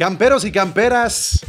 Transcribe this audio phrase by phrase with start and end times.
[0.00, 1.44] Camperos y camperas,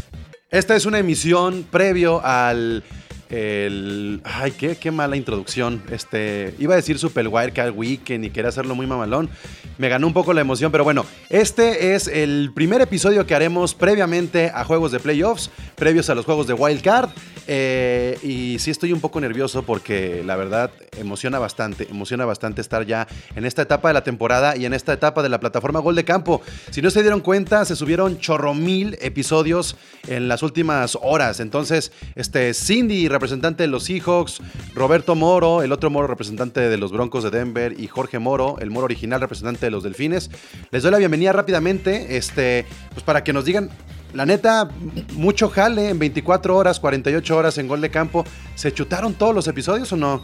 [0.49, 2.83] esta es una emisión previo al
[3.29, 5.81] el, ay, qué, qué mala introducción.
[5.89, 9.29] Este, iba a decir Super Wildcard Weekend y quería hacerlo muy mamalón.
[9.77, 13.73] Me ganó un poco la emoción, pero bueno, este es el primer episodio que haremos
[13.73, 17.09] previamente a juegos de playoffs, previos a los juegos de Wildcard.
[17.53, 22.85] Eh, y sí estoy un poco nervioso porque la verdad emociona bastante, emociona bastante estar
[22.85, 25.95] ya en esta etapa de la temporada y en esta etapa de la plataforma Gol
[25.95, 26.41] de Campo.
[26.69, 29.75] Si no se dieron cuenta, se subieron chorro mil episodios
[30.07, 31.41] en las últimas horas.
[31.41, 34.39] Entonces, este Cindy, representante de los Seahawks,
[34.73, 38.71] Roberto Moro, el otro Moro representante de los Broncos de Denver y Jorge Moro, el
[38.71, 40.31] Moro original representante de los Delfines.
[40.71, 43.69] Les doy la bienvenida rápidamente, este, pues para que nos digan
[44.13, 44.69] la neta,
[45.13, 48.25] mucho jale en 24 horas, 48 horas en gol de campo.
[48.55, 50.21] ¿Se chutaron todos los episodios o no?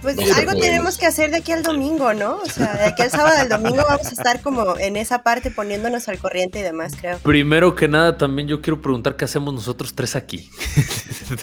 [0.00, 2.36] Pues algo tenemos que hacer de aquí al domingo, ¿no?
[2.36, 5.50] O sea, de aquí al sábado al domingo vamos a estar como en esa parte
[5.50, 7.18] poniéndonos al corriente y demás, creo.
[7.18, 10.48] Primero que nada, también yo quiero preguntar qué hacemos nosotros tres aquí.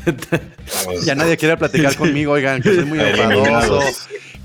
[1.03, 3.81] ya nadie quiere platicar conmigo, oigan, que soy muy enfadoso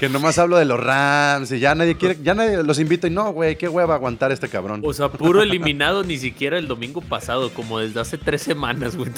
[0.01, 3.11] que nomás hablo de los Rams y ya nadie quiere, ya nadie los invito y
[3.11, 4.81] no, güey, qué hueva aguantar este cabrón.
[4.83, 9.11] O sea, puro eliminado ni siquiera el domingo pasado, como desde hace tres semanas, güey.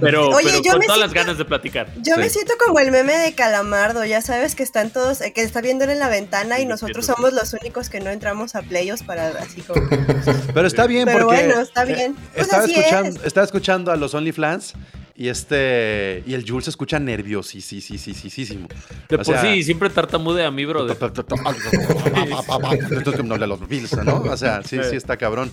[0.00, 1.92] pero, Oye, yo con todas las ganas de platicar.
[2.02, 5.42] Yo me siento como el meme de Calamardo, ya sabes que están todos, eh, que
[5.42, 9.04] está viendo en la ventana y nosotros somos los únicos que no entramos a playoffs
[9.04, 9.80] para así como.
[10.52, 11.46] Pero está bien, pero porque.
[11.46, 12.16] bueno, está bien.
[12.34, 14.74] Pues estaba, escuchando, estaba escuchando a los OnlyFans
[15.20, 16.24] y este.
[16.26, 18.68] Y el Jules se escucha nerviosísimo.
[19.06, 20.96] De por sí, siempre tartamude a mi brother.
[23.38, 24.22] de los Bills, ¿no?
[24.22, 25.52] O sea, sí, sí está cabrón.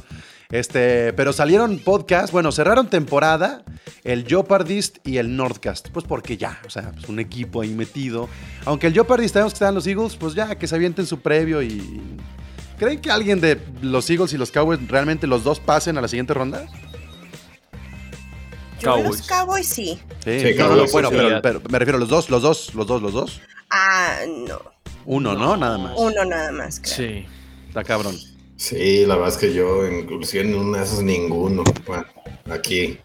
[0.51, 3.65] Este, pero salieron podcast, bueno, cerraron temporada
[4.05, 5.89] el Jopardist y el Nordcast.
[5.89, 8.29] Pues porque ya, o sea, pues un equipo ahí metido.
[8.63, 11.61] Aunque el Jopardist sabemos que están los Eagles, pues ya que se avienten su previo
[11.61, 12.01] y.
[12.79, 16.07] ¿Creen que alguien de los Eagles y los Cowboys realmente los dos pasen a la
[16.07, 16.67] siguiente ronda?
[18.81, 19.05] Cowboys.
[19.05, 19.99] Los Cowboys sí.
[20.23, 20.55] Sí,
[20.91, 21.09] bueno,
[21.41, 23.41] pero, me refiero a los dos, los dos, los dos, los dos.
[23.69, 24.59] Ah, no.
[25.05, 25.57] Uno, ¿no?
[25.57, 25.93] Nada más.
[25.97, 26.95] Uno nada más, creo.
[26.95, 27.25] Sí.
[27.67, 28.15] Está cabrón.
[28.55, 31.63] Sí, la verdad es que yo, inclusive en una de esas, ninguno.
[31.85, 32.05] Bueno,
[32.49, 32.97] aquí,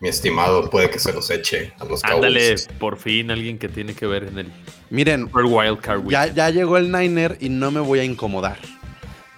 [0.00, 2.16] mi estimado puede que se los eche a los Cowboys.
[2.16, 4.52] Ándale, por fin alguien que tiene que ver en el
[4.90, 8.58] Miren, Wild Card ya, ya llegó el Niner y no me voy a incomodar.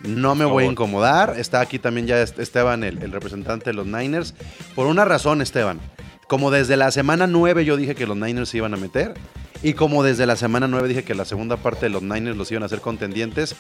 [0.01, 1.35] No me voy a incomodar.
[1.39, 4.35] Está aquí también ya Esteban, el, representante de los Niners.
[4.75, 5.81] Por una razón, Esteban.
[6.29, 9.15] Como desde la semana 9 yo dije que los Niners se iban a meter.
[9.63, 12.51] Y como desde la semana 9 dije que la segunda parte de los Niners los
[12.51, 13.57] iban a hacer contendientes.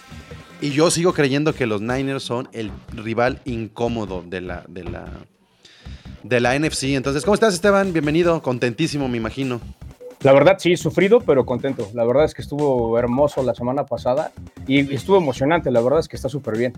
[0.61, 5.07] Y yo sigo creyendo que los Niners son el rival incómodo de la, de la,
[6.23, 6.85] de la NFC.
[6.95, 7.93] Entonces, ¿cómo estás, Esteban?
[7.93, 8.43] Bienvenido.
[8.43, 9.61] Contentísimo, me imagino.
[10.23, 11.89] La verdad, sí, sufrido, pero contento.
[11.95, 14.33] La verdad es que estuvo hermoso la semana pasada
[14.67, 15.71] y estuvo emocionante.
[15.71, 16.73] La verdad es que está súper bien.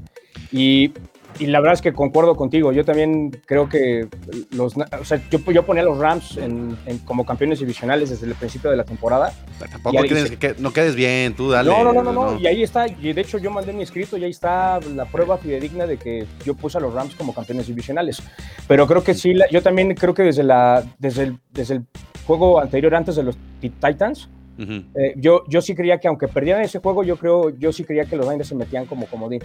[0.51, 0.93] Y,
[1.39, 2.73] y, la verdad es que concuerdo contigo.
[2.73, 4.09] Yo también creo que
[4.51, 4.77] los.
[4.77, 8.71] O sea, yo, yo ponía a los Rams en, como campeones divisionales desde el principio
[8.71, 9.33] de la temporada.
[9.71, 11.71] tampoco tienes que, no quedes bien, tú dale.
[11.71, 12.89] No, no, no, no, Y ahí está.
[12.89, 16.27] Y de hecho, yo mandé mi escrito y ahí está la prueba fidedigna de que
[16.45, 18.21] yo puse a los Rams como campeones divisionales.
[18.67, 21.85] Pero creo que sí, yo también creo que desde, la, desde, el, desde el
[22.29, 24.29] juego anterior, antes de los Titans,
[24.59, 28.05] eh, yo, yo sí creía que aunque perdieran ese juego, yo creo, yo sí creía
[28.05, 29.41] que los Niners se metían como comodín.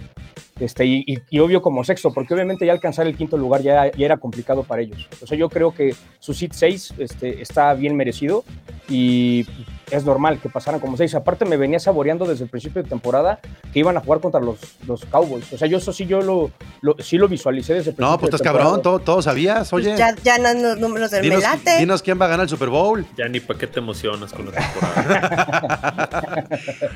[0.60, 4.04] Este, y, y, obvio como sexto, porque obviamente ya alcanzar el quinto lugar ya, ya
[4.04, 5.08] era complicado para ellos.
[5.22, 8.44] O sea, yo creo que su seed 6 este, está bien merecido
[8.88, 9.46] y
[9.90, 11.14] es normal que pasaran como seis.
[11.14, 13.40] Aparte me venía saboreando desde el principio de temporada
[13.72, 15.52] que iban a jugar contra los, los Cowboys.
[15.52, 16.50] O sea, yo eso sí yo lo,
[16.98, 18.12] sí lo visualicé desde el principio.
[18.12, 19.90] No, pues estás cabrón, todo, sabías, oye.
[19.90, 21.44] Pues ya, ya no los números del dinos,
[21.78, 23.04] Dinos quién va a ganar el Super Bowl.
[23.16, 26.48] Ya ni para qué te emocionas con la temporada.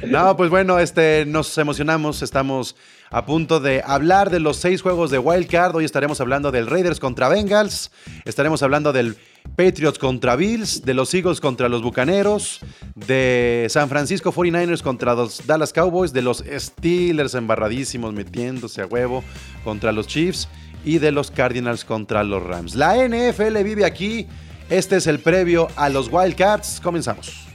[0.07, 2.77] no, pues bueno, este, nos emocionamos, estamos
[3.11, 5.77] a punto de hablar de los seis juegos de Wild Card.
[5.77, 7.91] Hoy estaremos hablando del Raiders contra Bengals,
[8.25, 9.17] estaremos hablando del
[9.57, 12.61] Patriots contra Bills, de los Eagles contra los Bucaneros,
[12.95, 19.25] de San Francisco 49ers contra los Dallas Cowboys, de los Steelers embarradísimos metiéndose a huevo
[19.65, 20.49] contra los Chiefs
[20.85, 22.75] y de los Cardinals contra los Rams.
[22.75, 24.27] La NFL vive aquí.
[24.71, 26.81] Este es el previo a los Wildcats.
[26.81, 27.47] Comenzamos.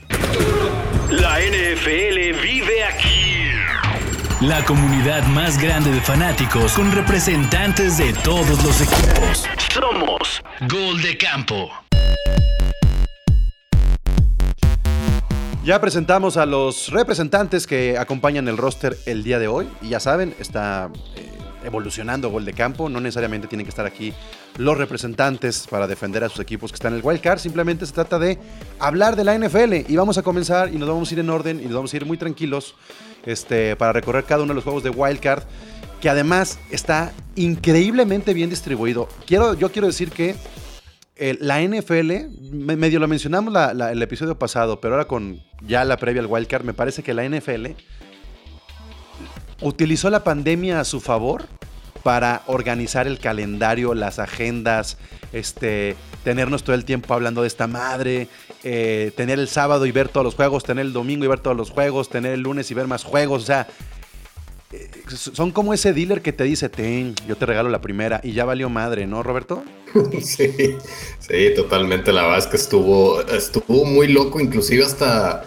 [1.10, 3.43] La NFL vive aquí.
[4.48, 9.46] La comunidad más grande de fanáticos con representantes de todos los equipos.
[9.72, 11.70] Somos Gol de Campo.
[15.64, 19.66] Ya presentamos a los representantes que acompañan el roster el día de hoy.
[19.80, 21.26] Y ya saben, está eh,
[21.64, 22.90] evolucionando Gol de Campo.
[22.90, 24.12] No necesariamente tienen que estar aquí
[24.58, 27.38] los representantes para defender a sus equipos que están en el Wild Card.
[27.38, 28.38] Simplemente se trata de
[28.78, 29.90] hablar de la NFL.
[29.90, 31.96] Y vamos a comenzar y nos vamos a ir en orden y nos vamos a
[31.96, 32.74] ir muy tranquilos
[33.26, 35.42] este, para recorrer cada uno de los juegos de Wild Card
[36.00, 39.08] que además está increíblemente bien distribuido.
[39.26, 40.34] Quiero, yo quiero decir que
[41.16, 46.26] la NFL, medio lo mencionamos el episodio pasado, pero ahora con ya la previa al
[46.26, 47.68] wildcard, me parece que la NFL
[49.60, 51.46] utilizó la pandemia a su favor
[52.02, 54.98] para organizar el calendario, las agendas,
[55.32, 58.28] este, tenernos todo el tiempo hablando de esta madre,
[58.64, 61.56] eh, tener el sábado y ver todos los juegos, tener el domingo y ver todos
[61.56, 63.68] los juegos, tener el lunes y ver más juegos, o sea,
[64.72, 68.32] eh, son como ese dealer que te dice, ten, yo te regalo la primera y
[68.32, 69.62] ya valió madre, ¿no, Roberto?
[70.20, 70.76] Sí,
[71.20, 72.12] sí, totalmente.
[72.12, 75.44] La verdad es que estuvo, estuvo muy loco, inclusive hasta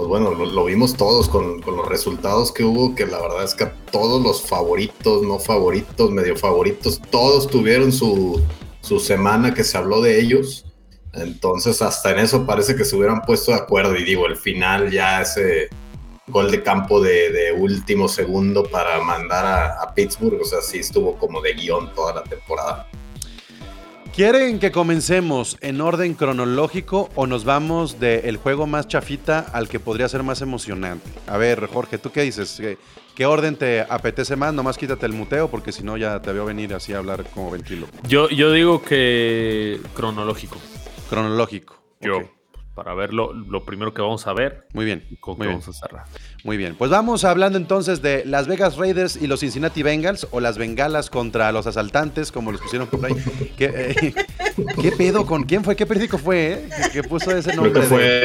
[0.00, 3.66] pues bueno, lo, vimos todos con, los resultados que hubo, que la verdad es que
[3.92, 8.40] todos los favoritos, no favoritos, medio favoritos, todos tuvieron su,
[8.82, 10.66] semana que se habló de ellos.
[11.12, 13.96] Entonces, hasta en eso parece que se hubieran puesto de acuerdo.
[13.96, 15.68] Y digo, el final ya ese
[16.28, 21.18] gol de campo de, último segundo para mandar a, a, Pittsburgh, o sea, sí estuvo
[21.18, 22.88] como de guion toda la temporada.
[24.14, 29.78] ¿Quieren que comencemos en orden cronológico o nos vamos del juego más chafita al que
[29.78, 31.08] podría ser más emocionante?
[31.28, 32.60] A ver, Jorge, ¿tú qué dices?
[33.14, 34.52] ¿Qué, orden te apetece más?
[34.52, 37.50] Nomás quítate el muteo porque si no ya te veo venir así a hablar como
[37.50, 37.86] ventilo.
[38.08, 40.56] Yo, yo digo que cronológico.
[41.08, 41.80] Cronológico.
[42.00, 42.39] Yo
[42.82, 43.34] para ver lo,
[43.66, 44.64] primero que vamos a ver.
[44.72, 45.04] Muy bien.
[45.20, 46.04] con muy vamos a cerrar.
[46.44, 46.74] Muy bien.
[46.76, 51.10] Pues vamos hablando entonces de Las Vegas Raiders y los Cincinnati Bengals o las Bengalas
[51.10, 53.12] contra los asaltantes, como los pusieron por ahí.
[53.58, 54.14] ¿Qué, eh,
[54.80, 55.76] ¿qué pedo con quién fue?
[55.76, 56.52] ¿Qué periódico fue?
[56.52, 56.68] Eh?
[56.90, 57.70] ¿Qué puso ese nombre?
[57.70, 58.24] Creo que fue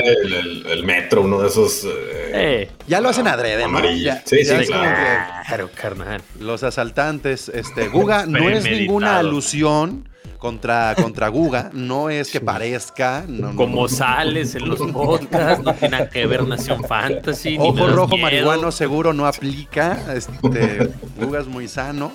[0.72, 1.86] el, Metro, uno de esos.
[1.86, 4.14] Eh, ya lo hacen adrede, amarillo.
[4.24, 5.70] sí, sí, claro.
[5.76, 6.22] carnal.
[6.40, 10.08] Los asaltantes, este, Guga, no es ninguna alusión
[10.38, 11.70] contra, contra Guga.
[11.74, 13.26] No es que parezca.
[13.56, 17.58] Como sales en los podcasts, no tiene nada que ver Nación Fantasy.
[17.60, 20.14] Ojo rojo marihuano seguro no aplica.
[20.14, 22.12] Este, Guga es muy sano.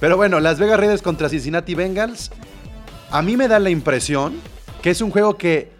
[0.00, 2.30] Pero bueno, Las Vegas Raiders contra Cincinnati Bengals.
[3.10, 4.34] A mí me da la impresión
[4.82, 5.72] que es un juego que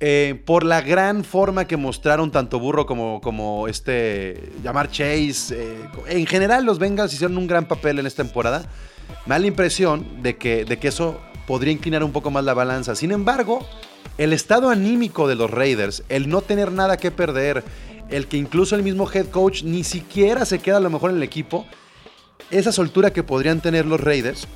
[0.00, 5.88] eh, por la gran forma que mostraron tanto Burro como, como este llamar Chase, eh,
[6.08, 8.66] en general los Bengals hicieron un gran papel en esta temporada.
[9.26, 12.54] Me da la impresión de que, de que eso podría inclinar un poco más la
[12.54, 12.94] balanza.
[12.94, 13.66] Sin embargo,
[14.18, 17.64] el estado anímico de los Raiders, el no tener nada que perder,
[18.10, 21.16] el que incluso el mismo head coach ni siquiera se queda a lo mejor en
[21.16, 21.66] el equipo,
[22.50, 24.46] esa soltura que podrían tener los Raiders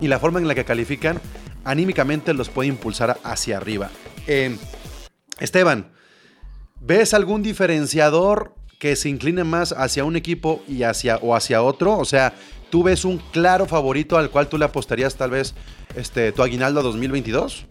[0.00, 1.20] y la forma en la que califican,
[1.64, 3.90] anímicamente los puede impulsar hacia arriba.
[4.26, 4.56] Eh,
[5.38, 5.92] Esteban,
[6.80, 11.96] ¿ves algún diferenciador que se incline más hacia un equipo y hacia, o hacia otro?
[11.96, 12.34] O sea,
[12.72, 15.54] ¿Tú ves un claro favorito al cual tú le apostarías tal vez
[15.94, 17.66] este, tu aguinaldo 2022?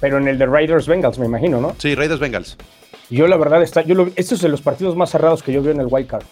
[0.00, 1.76] Pero en el de Raiders Bengals, me imagino, ¿no?
[1.76, 2.56] Sí, Raiders Bengals.
[3.10, 5.62] Yo la verdad está, yo lo, estos es de los partidos más cerrados que yo
[5.62, 6.22] veo en el Wild Card,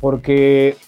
[0.00, 0.78] porque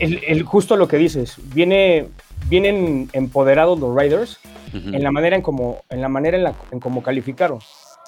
[0.00, 2.08] el, justo lo que dices, viene,
[2.48, 4.40] vienen empoderados los Raiders
[4.72, 7.60] en la manera en como, en la manera en, la, en cómo calificaron.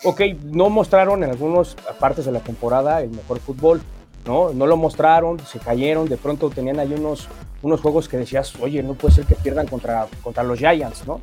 [0.02, 3.82] Ok, no mostraron en algunas partes de la temporada el mejor fútbol,
[4.26, 4.52] ¿no?
[4.52, 7.28] No lo mostraron, se cayeron, de pronto tenían ahí unos,
[7.62, 11.20] unos juegos que decías, oye, no puede ser que pierdan contra, contra los Giants, ¿no?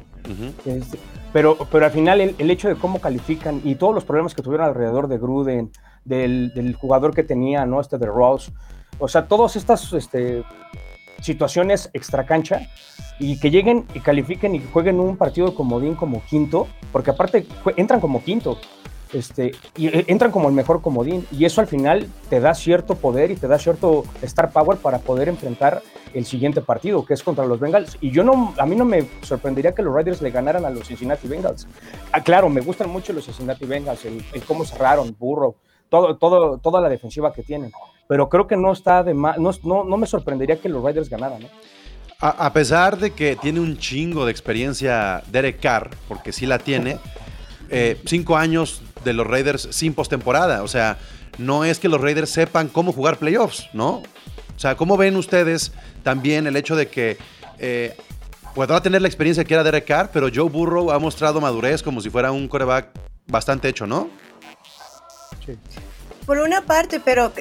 [0.66, 1.00] Este,
[1.34, 4.68] pero, pero al final el, hecho de cómo califican y todos los problemas que tuvieron
[4.68, 5.72] alrededor de Gruden,
[6.06, 7.82] del, jugador que tenía, ¿no?
[7.82, 8.52] Este de Ross,
[8.98, 10.44] o sea, todas estas este,
[11.22, 12.68] situaciones extracancha
[13.20, 18.00] y que lleguen y califiquen y jueguen un partido comodín como quinto, porque aparte entran
[18.00, 18.58] como quinto,
[19.14, 21.26] este, y eh, entran como el mejor comodín.
[21.32, 25.00] Y eso al final te da cierto poder y te da cierto star power para
[25.00, 25.82] poder enfrentar
[26.14, 27.98] el siguiente partido, que es contra los Bengals.
[28.02, 30.88] Y yo no, a mí no me sorprendería que los Raiders le ganaran a los
[30.88, 31.68] Cincinnati Bengals.
[32.12, 35.56] Ah, claro, me gustan mucho los Cincinnati Bengals, el, cómo cerraron, burro,
[35.90, 37.72] todo, todo, toda la defensiva que tienen.
[38.08, 41.48] Pero creo que no está de más, no, no, me sorprendería que los Raiders ganaran.
[42.22, 46.60] A, a, pesar de que tiene un chingo de experiencia Derek Carr, porque sí la
[46.60, 46.98] tiene,
[47.72, 50.64] eh, cinco años de los Raiders sin postemporada.
[50.64, 50.98] O sea,
[51.38, 54.04] no es que los Raiders sepan cómo jugar playoffs, ¿no?
[54.56, 55.72] O sea, ¿cómo ven ustedes
[56.04, 57.18] también el hecho de que
[57.60, 57.96] eh,
[58.54, 62.02] podrá tener la experiencia que era Derek Carr, pero Joe Burrow ha mostrado madurez como
[62.02, 62.90] si fuera un coreback
[63.28, 64.10] bastante hecho, ¿no?
[65.46, 65.58] Sí.
[66.30, 67.34] Por una parte, pero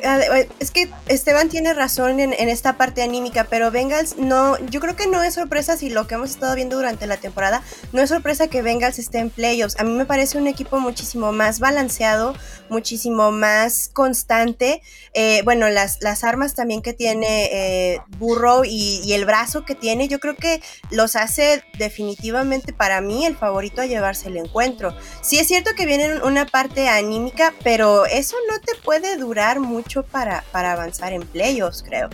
[0.60, 5.06] es que Esteban tiene razón en, esta parte anímica, pero Bengals no, yo creo que
[5.06, 8.48] no es sorpresa si lo que hemos estado viendo durante la temporada, no es sorpresa
[8.48, 9.78] que Bengals esté en playoffs.
[9.78, 12.34] A mí me parece un equipo muchísimo más balanceado,
[12.70, 14.80] muchísimo más constante.
[15.12, 20.08] Eh, bueno, las, las armas también que tiene eh, Burrow y, el brazo que tiene,
[20.08, 24.96] yo creo que los hace definitivamente para mí el favorito a llevarse el encuentro.
[25.20, 30.02] Sí es cierto que viene una parte anímica, pero eso no te puede durar mucho
[30.02, 32.08] para, para avanzar en playoffs, creo.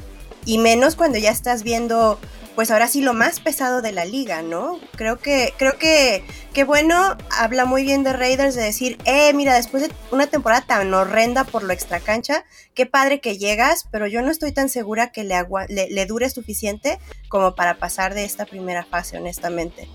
[0.47, 2.19] y menos cuando ya estás viendo
[2.55, 4.79] pues ahora sí lo más pesado de la liga, ¿no?
[4.97, 9.55] Creo que, creo que, qué bueno, habla muy bien de Raiders de decir, eh, mira,
[9.55, 12.45] después de una temporada tan horrenda por lo extracancha,
[12.75, 16.99] qué padre que llegas, pero yo no estoy tan segura que le, le, dure suficiente
[17.29, 19.89] como para pasar de esta primera fase, honestamente.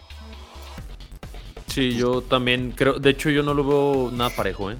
[1.68, 4.78] Sí, yo también creo, de hecho yo no lo veo nada parejo, ¿eh?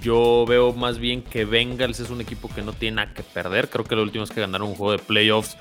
[0.00, 3.68] Yo veo más bien que Bengals es un equipo que no tiene nada que perder.
[3.68, 5.56] Creo que lo último es que ganaron un juego de playoffs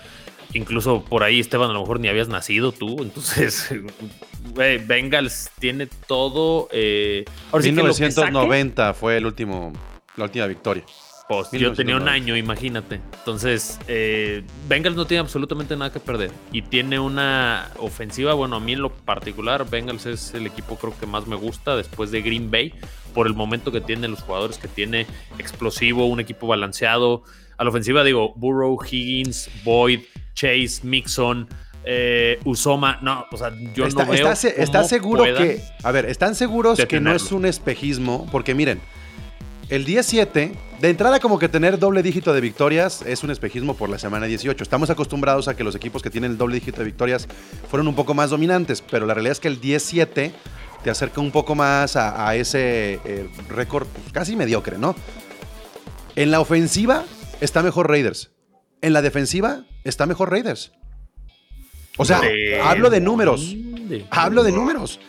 [0.54, 3.02] incluso por ahí, Esteban, a lo mejor ni habías nacido tú.
[3.02, 3.70] Entonces,
[4.54, 6.68] Bengals tiene todo.
[6.72, 9.74] Eh, 1990 fue el último,
[10.16, 10.84] la última victoria.
[11.28, 13.00] Pues yo tenía un año, imagínate.
[13.20, 16.30] Entonces, eh, Bengals no tiene absolutamente nada que perder.
[16.52, 20.94] Y tiene una ofensiva, bueno, a mí en lo particular, Bengals es el equipo creo
[21.00, 22.74] que más me gusta después de Green Bay,
[23.14, 25.06] por el momento que tiene, los jugadores que tiene,
[25.38, 27.24] explosivo, un equipo balanceado.
[27.58, 30.02] A la ofensiva digo, Burrow, Higgins, Boyd,
[30.34, 31.48] Chase, Mixon,
[31.84, 33.00] eh, Usoma.
[33.02, 34.32] No, o sea, yo no veo.
[34.32, 35.62] Está, seguro que.
[35.84, 38.28] A ver, ¿están seguros que no es un espejismo?
[38.32, 38.82] Porque miren,
[39.72, 40.52] el 17,
[40.82, 44.26] de entrada, como que tener doble dígito de victorias es un espejismo por la semana
[44.26, 44.62] 18.
[44.62, 47.26] Estamos acostumbrados a que los equipos que tienen el doble dígito de victorias
[47.70, 50.34] fueron un poco más dominantes, pero la realidad es que el 17
[50.84, 54.96] te acerca un poco más a, ese eh, récord casi mediocre, ¿no?
[56.16, 57.06] En la ofensiva
[57.40, 58.32] está mejor Raiders.
[58.82, 60.72] En la defensiva está mejor Raiders.
[61.98, 62.22] O sea,
[62.64, 63.56] hablo de números.
[64.10, 65.00] Hablo de números.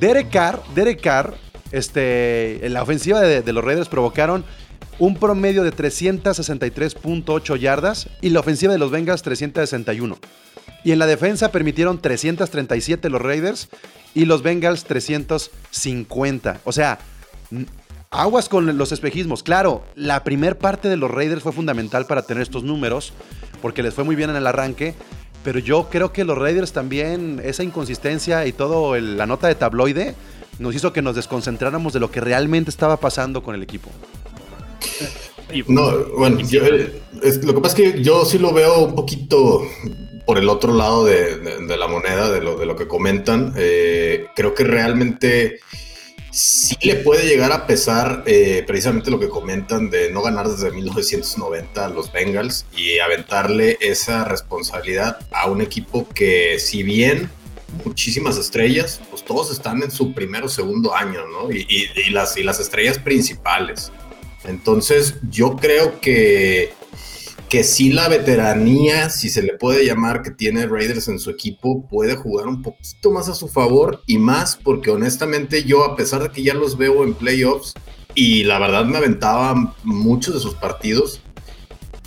[0.00, 1.34] Derek Carr, Derek Carr,
[1.70, 4.44] este, en la ofensiva de, los Raiders provocaron
[4.98, 10.18] un promedio de 363.8 yardas y la ofensiva de los Bengals 361.
[10.84, 13.68] Y en la defensa permitieron 337 los Raiders
[14.14, 16.60] y los Bengals 350.
[16.64, 16.98] O sea,
[18.10, 19.42] aguas con los espejismos.
[19.42, 23.12] Claro, la primer parte de los Raiders fue fundamental para tener estos números,
[23.60, 24.94] porque les fue muy bien en el arranque.
[25.44, 30.14] Pero yo creo que los Raiders también, esa inconsistencia y todo la nota de tabloide,
[30.58, 33.90] nos hizo que nos desconcentráramos de lo que realmente estaba pasando con el equipo.
[35.66, 39.62] No, bueno, lo que pasa es que yo sí lo veo un poquito
[40.26, 43.54] por el otro lado de, la moneda, de lo, de que comentan.
[43.56, 45.60] Eh, creo que realmente
[46.30, 50.70] sí le puede llegar a pesar eh, precisamente lo que comentan de no ganar desde
[50.70, 57.30] 1990 a los Bengals y aventarle esa responsabilidad a un equipo que si bien
[57.84, 61.50] muchísimas estrellas, pues todos están en su primero o segundo año, ¿no?
[61.50, 63.92] Y, las, y las estrellas principales.
[64.44, 66.72] Entonces yo creo que
[67.52, 71.86] que sí la veteranía, si se le puede llamar, que tiene Raiders en su equipo,
[71.86, 76.22] puede jugar un poquito más a su favor y más porque honestamente yo, a pesar
[76.22, 77.74] de que ya los veo en playoffs
[78.14, 81.20] y la verdad me aventaba muchos de sus partidos,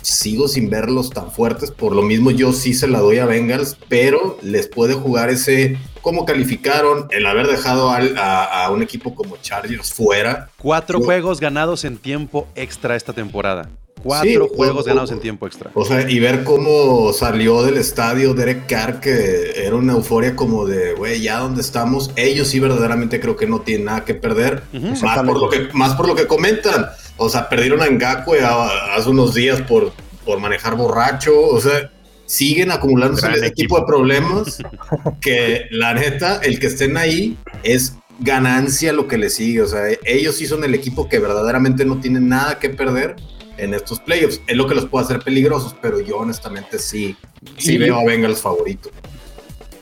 [0.02, 3.76] sigo sin verlos tan fuertes, por lo mismo yo sí se la doy a Bengals,
[3.88, 9.92] pero les puede jugar ese cómo calificaron el haber dejado a, un equipo como Chargers
[9.92, 10.50] fuera.
[10.58, 13.70] Cuatro juegos ganados en tiempo extra esta temporada.
[14.06, 15.70] Cuatro juegos ganados en tiempo extra.
[15.74, 20.64] O sea, y ver cómo salió del estadio Derek Carr, que era una euforia como
[20.64, 24.62] de, güey, ya donde estamos, ellos sí verdaderamente creo que no tienen nada que perder,
[25.02, 26.86] más, por lo que, más por lo que comentan.
[27.16, 29.92] O sea, perdieron a Ngakwe hace unos días por,
[30.24, 31.90] por manejar borracho, o sea,
[32.26, 34.58] siguen acumulándose ese tipo de problemas
[35.20, 39.62] que la neta, el que estén ahí es ganancia lo que les sigue.
[39.62, 43.16] O sea, ellos sí son el equipo que verdaderamente no tienen nada que perder
[43.58, 44.40] en estos playoffs.
[44.46, 47.16] Es lo que los puede hacer peligrosos, pero yo honestamente sí,
[47.56, 48.90] sí veo a Bengals favorito.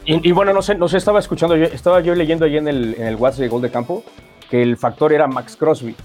[0.06, 2.94] Y, bueno, no sé, no sé, estaba escuchando, yo, estaba yo leyendo ahí en el,
[2.98, 4.04] en el WhatsApp de Gol de Campo
[4.50, 5.96] que el factor era Max Crosby.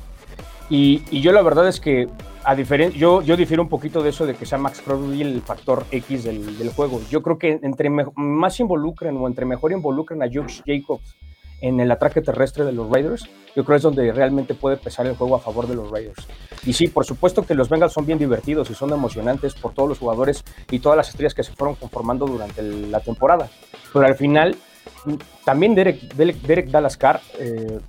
[0.69, 2.07] Y, y yo la verdad es que,
[2.45, 5.85] a yo, yo difiero un poquito de eso de que sea Max Crosby el factor
[5.91, 7.01] X del, del juego.
[7.09, 11.15] Yo creo que entre más involucren o entre mejor involucren a Josh Jacobs
[11.61, 15.15] en el ataque terrestre de los Raiders, yo creo es donde realmente puede pesar el
[15.15, 16.27] juego a favor de los Raiders.
[16.65, 19.89] Y sí, por supuesto que los Bengals son bien divertidos y son emocionantes por todos
[19.89, 23.49] los jugadores y todas las estrellas que se fueron conformando durante la temporada.
[23.91, 24.55] Pero al final,
[25.43, 27.79] también Derek, Derek, Dallas Carr eh,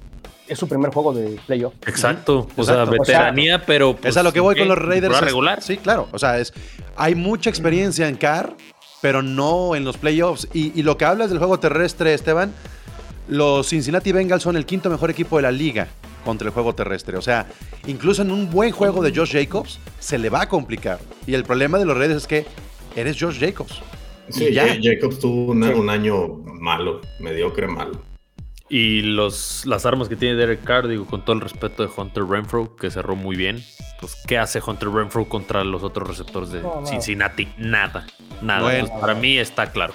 [0.49, 1.75] es su primer juego de playoff.
[1.87, 3.97] Exacto, o sea, veteranía, pero...
[4.03, 5.21] es a lo que voy con los Raiders.
[5.21, 5.63] regular.
[5.63, 6.53] Sí, claro, o sea, es,
[6.97, 8.57] hay mucha experiencia en Carr,
[9.01, 10.49] pero no en los playoffs.
[10.53, 12.53] Y, y lo que hablas del juego terrestre, Esteban,
[13.31, 15.89] los Cincinnati Bengals son el quinto mejor equipo de la liga
[16.25, 17.17] contra el juego terrestre.
[17.17, 17.47] O sea,
[17.87, 20.99] incluso en un buen juego de Josh Jacobs se le va a complicar.
[21.27, 22.45] Y el problema de los redes es que
[22.97, 23.81] eres Josh Jacobs.
[24.29, 28.03] Sí, Jacobs tuvo un, año malo, mediocre malo.
[28.69, 32.25] Y los, las armas que tiene Derek Carr, digo, con todo el respeto de Hunter
[32.25, 33.61] Renfro, que cerró muy bien.
[33.99, 36.87] Pues, ¿qué hace Hunter Renfro contra los otros receptores de No.
[36.87, 37.49] Cincinnati?
[37.59, 38.07] Nada.
[38.41, 38.63] Nada.
[38.63, 38.89] Bueno.
[39.01, 39.95] Para mí está claro.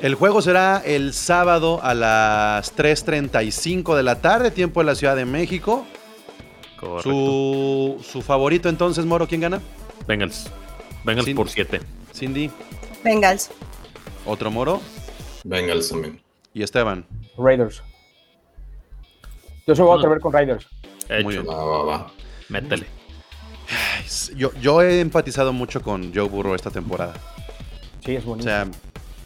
[0.00, 5.14] El juego será el sábado a las 3.35 de la tarde, tiempo de la Ciudad
[5.16, 5.86] de México.
[6.80, 7.02] Correcto.
[7.02, 9.60] Su, su favorito entonces, Moro, ¿quién gana?
[10.08, 10.50] Bengals.
[11.04, 11.80] Bengals por 7.
[12.14, 12.50] Cindy,
[13.04, 13.50] Bengals.
[14.26, 14.80] otro Moro
[15.44, 16.20] Bengals también.
[16.52, 17.06] y Esteban.
[17.38, 17.82] Raiders.
[19.66, 20.66] Yo se voy a atrever con Raiders.
[21.08, 21.28] Muy Hecho.
[21.28, 21.46] bien.
[21.48, 22.12] Va, va, va.
[22.48, 22.86] Métele.
[24.36, 27.14] Yo, yo he empatizado mucho con Joe Burrow esta temporada.
[28.04, 28.48] Sí, es O bonito.
[28.48, 28.66] sea,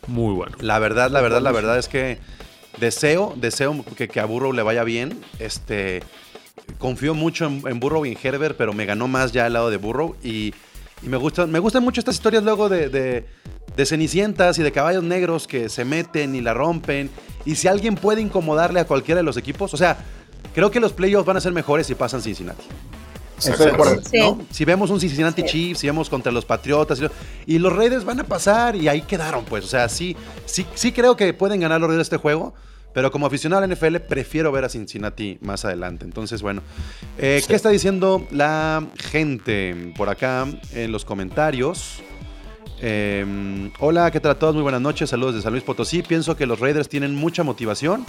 [0.07, 0.57] Muy bueno.
[0.61, 2.19] la verdad, la verdad, la verdad es que
[2.79, 5.21] deseo, deseo que, que a Burrow le vaya bien.
[5.39, 6.03] Este,
[6.79, 9.71] confío mucho en, en Burrow y en Herbert, pero me ganó más ya al lado
[9.71, 10.17] de Burrow.
[10.23, 10.55] Y,
[11.03, 13.27] y me, gustan, me gustan mucho estas historias luego de, de,
[13.77, 17.11] de cenicientas y de caballos negros que se meten y la rompen.
[17.45, 19.99] Y si alguien puede incomodarle a cualquiera de los equipos, o sea,
[20.55, 22.65] creo que los playoffs van a ser mejores si pasan Cincinnati.
[23.39, 24.01] Estoy de acuerdo.
[24.11, 24.19] Sí.
[24.19, 24.39] ¿no?
[24.51, 25.49] Si vemos un Cincinnati Sí.
[25.49, 27.11] Chiefs, si vemos contra los Patriotas y, lo-
[27.47, 29.65] y los Raiders van a pasar y ahí quedaron, pues.
[29.65, 30.17] O sea, sí,
[30.47, 32.55] sí, sí creo que pueden ganar los Raiders este juego,
[32.95, 36.05] pero como aficionado a la NFL prefiero ver a Cincinnati más adelante.
[36.07, 36.63] Entonces, bueno,
[37.19, 42.01] eh, ¿qué está diciendo la gente por acá en los comentarios?
[42.81, 44.55] Eh, hola, ¿qué tal a todos?
[44.55, 46.03] Muy buenas noches, saludos de San Luis Potosí.
[46.03, 48.05] Pienso que los Raiders tienen mucha motivación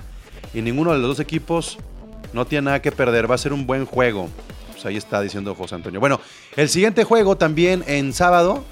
[0.53, 1.77] y ninguno de los dos equipos
[2.33, 3.29] no tiene nada que perder.
[3.29, 4.29] Va a ser un buen juego.
[4.77, 5.99] Pues ahí está diciendo José Antonio.
[5.99, 6.19] Bueno,
[6.55, 8.63] el siguiente juego también en sábado,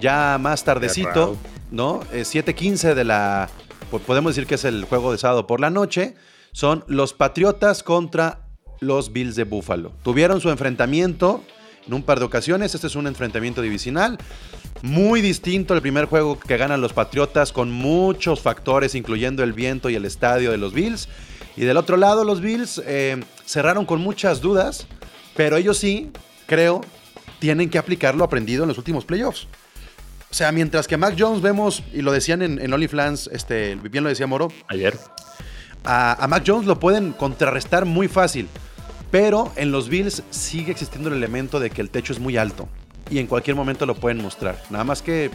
[0.00, 1.36] ya más tardecito,
[1.70, 2.00] ¿no?
[2.12, 3.50] Eh, 7:15 de la.
[3.90, 6.14] po- Podemos decir que es el juego de sábado por la noche.
[6.52, 8.40] Son los Patriotas contra
[8.80, 9.92] los Bills de Buffalo.
[10.02, 11.42] Tuvieron su enfrentamiento
[11.86, 12.74] en un par de ocasiones.
[12.74, 14.16] Este es un enfrentamiento divisional.
[14.82, 19.90] Muy distinto al primer juego que ganan los Patriotas con muchos factores, incluyendo el viento
[19.90, 21.08] y el estadio de los Bills.
[21.56, 24.86] Y del otro lado, los Bills eh, cerraron con muchas dudas,
[25.36, 26.10] pero ellos sí,
[26.46, 26.80] creo,
[27.38, 29.46] tienen que aplicar lo aprendido en los últimos playoffs.
[30.30, 34.02] O sea, mientras que Mac Jones vemos, y lo decían en, en OnlyFans, este, bien
[34.02, 34.96] lo decía Moro, Ayer.
[35.84, 38.48] a, a Mac Jones lo pueden contrarrestar muy fácil.
[39.10, 42.66] Pero en los Bills sigue existiendo el elemento de que el techo es muy alto.
[43.10, 44.58] Y en cualquier momento lo pueden mostrar.
[44.70, 45.30] Nada más que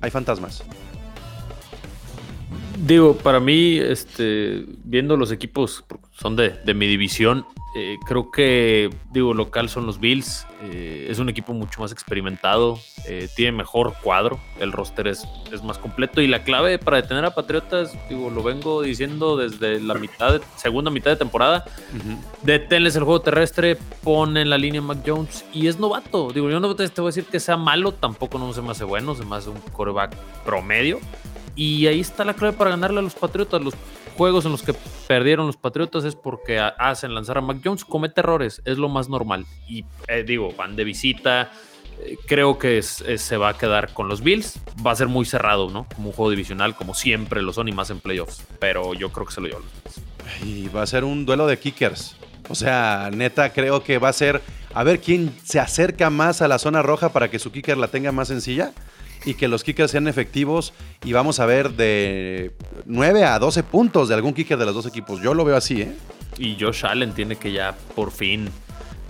[0.00, 0.62] hay fantasmas.
[2.86, 7.44] Digo, para mí, este, viendo los equipos son de, de mi división,
[7.78, 10.46] eh, creo que, digo, local son los Bills.
[10.62, 15.62] eh, es un equipo mucho más experimentado, eh, tiene mejor cuadro, el roster es, es
[15.62, 16.20] más completo.
[16.20, 20.40] Y la clave para detener a Patriotas, digo, lo vengo diciendo desde la mitad, de-
[20.56, 21.64] segunda mitad de temporada,
[22.42, 26.30] deténles el juego terrestre, ponen la línea Mac Jones y es novato.
[26.32, 28.70] Digo, yo no te, te voy a decir que sea malo, tampoco no se me
[28.72, 30.98] hace bueno, se me hace un coreback promedio.
[31.54, 33.60] Y ahí está la clave para ganarle a los Patriotas.
[33.60, 33.74] Los
[34.18, 34.74] juegos en los que
[35.06, 38.90] perdieron los Patriotas es porque ha- hacen lanzar a Mac Jones, comete errores, es lo
[38.90, 39.46] más normal.
[39.66, 41.50] Y eh, digo, van de visita.
[42.00, 44.60] eh, Creo que se va a quedar con los Bills.
[44.86, 45.86] Va a ser muy cerrado, ¿no?
[45.94, 48.42] Como un juego divisional, como siempre lo son y más en playoffs.
[48.58, 49.62] Pero yo creo que se lo llevan.
[50.44, 52.14] Y va a ser un duelo de kickers.
[52.50, 54.40] O sea, neta, creo que va a ser
[54.74, 57.88] a ver quién se acerca más a la zona roja para que su kicker la
[57.88, 58.72] tenga más sencilla
[59.24, 60.72] y que los kickers sean efectivos.
[61.04, 62.52] Y vamos a ver de
[62.86, 65.20] 9 a 12 puntos de algún kicker de los dos equipos.
[65.20, 65.96] Yo lo veo así, ¿eh?
[66.38, 68.48] Y Josh Allen tiene que ya por fin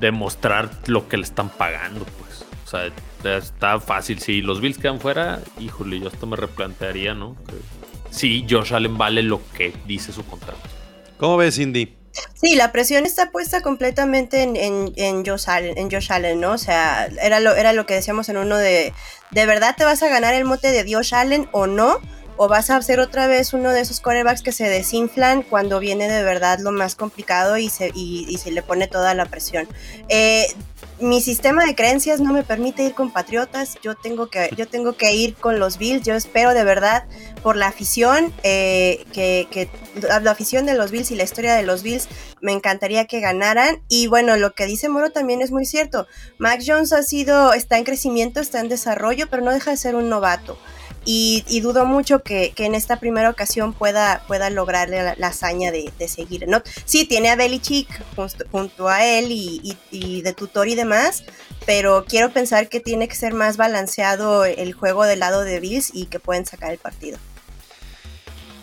[0.01, 2.45] demostrar lo que le están pagando, pues.
[2.65, 2.91] O sea,
[3.37, 4.21] está fácil.
[4.21, 7.37] Si los Bills quedan fuera, híjole, yo esto me replantearía, ¿no?
[8.11, 10.61] Sí, Josh Allen vale lo que dice su contrato.
[11.19, 11.98] ¿Cómo ves, Cindy?
[12.35, 16.53] Sí, la presión está puesta completamente en, en, en Josh Allen, en Josh Allen, ¿no?
[16.53, 18.93] O sea, era lo, era lo que decíamos en uno de,
[19.31, 21.99] ¿de verdad te vas a ganar el mote de Josh Allen o no?
[22.41, 26.09] ¿O vas a ser otra vez uno de esos quarterbacks que se desinflan cuando viene
[26.09, 29.69] de verdad lo más complicado y se, y, y se le pone toda la presión?
[30.09, 30.47] Eh,
[31.01, 34.95] mi sistema de creencias no me permite ir con Patriotas, yo tengo que, yo tengo
[34.95, 37.05] que ir con los Bills, yo espero de verdad
[37.43, 39.69] por la afición, eh, que,
[40.03, 42.09] la, afición de los Bills y la historia de los Bills,
[42.41, 43.83] me encantaría que ganaran.
[43.89, 46.07] Y bueno, lo que dice Moro también es muy cierto.
[46.39, 49.95] Mac Jones ha sido, está en crecimiento, está en desarrollo, pero no deja de ser
[49.95, 50.59] un novato.
[51.11, 55.91] Y, dudo mucho que, en esta primera ocasión pueda, pueda lograr la, la hazaña de,
[56.07, 56.47] seguir.
[56.49, 56.63] ¿no?
[56.85, 57.89] Sí, tiene a Belichick
[58.51, 61.25] junto, a él y, y de tutor y demás,
[61.67, 65.91] pero quiero pensar que tiene que ser más balanceado el juego del lado de Bills
[65.93, 67.19] y que pueden sacar el partido.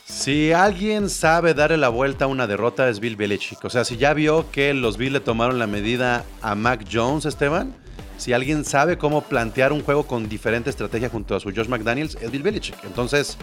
[0.06, 3.64] Si alguien sabe darle la vuelta a una derrota es Bill Belichick.
[3.66, 7.26] O sea, si ya vio que los Bills le tomaron la medida a Mac Jones,
[7.26, 7.76] Esteban,
[8.18, 12.18] si alguien sabe cómo plantear un juego con diferente estrategia junto a su Josh McDaniels,
[12.22, 12.84] es Bill Belichick.
[12.86, 13.38] Entonces,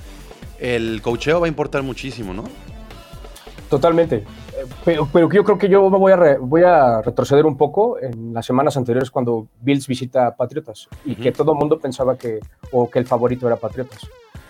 [0.58, 2.44] el cocheo va a importar muchísimo, ¿no?
[3.68, 4.24] Totalmente.
[4.84, 7.98] Pero, pero yo creo que yo me voy a, re- voy a retroceder un poco
[8.00, 12.16] en las semanas anteriores cuando Bills visita a Patriotas y que todo el mundo pensaba
[12.16, 14.00] que, o que el favorito era Patriotas.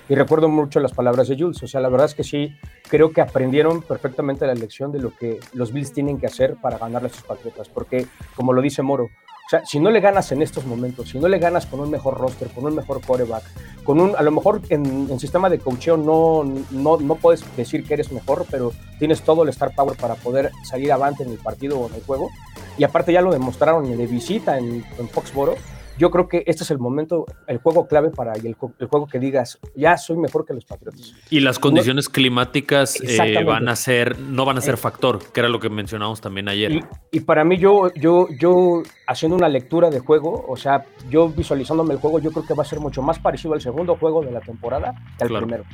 [0.08, 1.62] Y recuerdo mucho las palabras de Jules.
[1.62, 2.52] O sea, la verdad es que sí,
[2.88, 6.76] creo que aprendieron perfectamente la lección de lo que los Bills tienen que hacer para
[6.76, 7.68] ganarle a sus Patriotas.
[7.68, 9.08] Porque, como lo dice Moro,
[9.46, 11.90] o sea, si no le ganas en estos momentos, si no le ganas con un
[11.90, 13.42] mejor roster, con un mejor quarterback,
[13.84, 17.84] con un, a lo mejor en, en sistema de coacheo no, no, no puedes decir
[17.84, 21.38] que eres mejor, pero tienes todo el star power para poder salir avante en el
[21.38, 22.30] partido o en el juego.
[22.78, 25.56] Y aparte ya lo demostraron de visita en, en Foxboro.
[26.02, 28.54] Yo creo que este es el momento, el juego clave para el, el
[28.88, 31.14] juego que digas, ya soy mejor que los Patriotas.
[31.30, 35.48] Y las condiciones climáticas eh, van a ser, no van a ser factor, que era
[35.48, 36.72] lo que mencionamos también ayer.
[36.72, 41.28] Y, y para mí, yo, yo, yo haciendo una lectura de juego, o sea, yo
[41.28, 44.22] visualizándome el juego, yo creo que va a ser mucho más parecido al segundo juego
[44.22, 45.46] de la temporada que al Claro.
[45.46, 45.64] primero.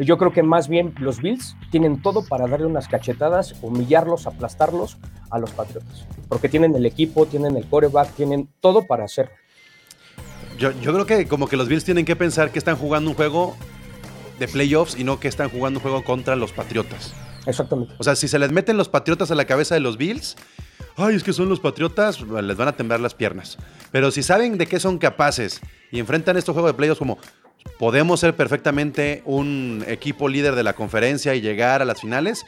[0.00, 4.98] Yo creo que más bien los Bills tienen todo para darle unas cachetadas, humillarlos, aplastarlos
[5.30, 6.04] a los Patriotas.
[6.28, 9.30] Porque tienen el equipo, tienen el coreback, tienen todo para hacer.
[10.58, 13.16] Yo, yo creo que como que los Bills tienen que pensar que están jugando un
[13.16, 13.56] juego
[14.38, 17.14] de playoffs y no que están jugando un juego contra los Patriotas.
[17.46, 17.94] Exactamente.
[17.98, 20.36] O sea, si se les meten los Patriotas a la cabeza de los Bills,
[20.96, 23.56] ay, es que son los Patriotas, les van a temblar las piernas.
[23.90, 27.18] Pero si saben de qué son capaces y enfrentan estos juegos de playoffs como
[27.78, 32.44] podemos ser perfectamente un equipo líder de la conferencia y llegar a las finales,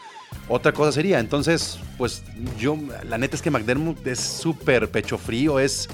[0.49, 1.19] otra cosa sería.
[1.19, 2.23] Entonces, pues
[2.59, 2.77] yo,
[3.09, 5.89] la neta es que McDermott es súper pecho frío, es...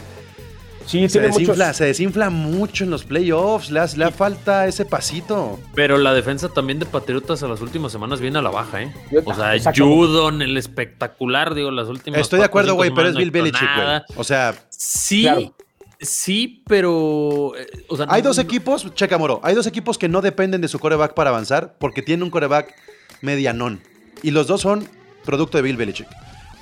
[0.86, 4.66] Sí, Se tiene muchos- desinfla, se desinfla mucho en los playoffs, le, hace- le falta
[4.68, 5.58] ese pasito.
[5.74, 8.92] Pero la defensa también de Patriotas a las últimas semanas viene a la baja, ¿eh?
[9.24, 9.52] O sea.
[9.76, 12.20] Judon, el espectacular, digo, las últimas.
[12.20, 14.00] Estoy de acuerdo, güey, pero es Bill Belichick, güey.
[14.16, 15.54] O sea, Sí, Claro.
[16.00, 17.52] sí, pero.
[17.58, 20.60] eh, o sea, Hay no- dos equipos, checa Moro, hay dos equipos que no dependen
[20.60, 22.74] de su coreback para avanzar porque tienen un coreback
[23.22, 23.80] medianón.
[24.22, 24.88] Y los dos son
[25.24, 26.06] producto de Bill Belichick.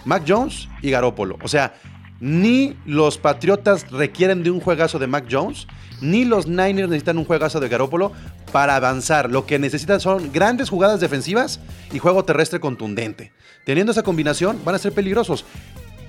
[0.04, 1.38] Mac Jones y Garoppolo.
[1.42, 1.74] O sea,
[2.20, 5.66] ni los Patriotas requieren de un juegazo de Mac Jones,
[6.00, 8.12] ni los Niners necesitan un juegazo de Garoppolo
[8.52, 9.30] para avanzar.
[9.30, 11.60] Lo que necesitan son grandes jugadas defensivas
[11.92, 13.32] y juego terrestre contundente.
[13.64, 15.44] Teniendo esa combinación, van a ser peligrosos.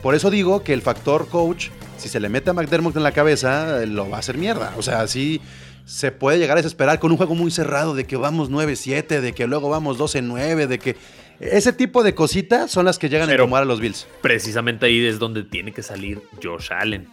[0.02, 3.12] Por eso digo que el factor coach, si se le mete a McDermott en la
[3.12, 4.74] cabeza, lo va a hacer mierda.
[4.78, 5.42] O sea, sí
[5.86, 9.34] se puede llegar a desesperar con un juego muy cerrado de que vamos 9-7, de
[9.34, 10.96] que luego vamos 12-9, de que...
[11.40, 14.08] Ese tipo de cositas son las que llegan Pero- a incomodar a los Bills.
[14.22, 17.08] Precisamente ahí es donde tiene que salir Josh Allen.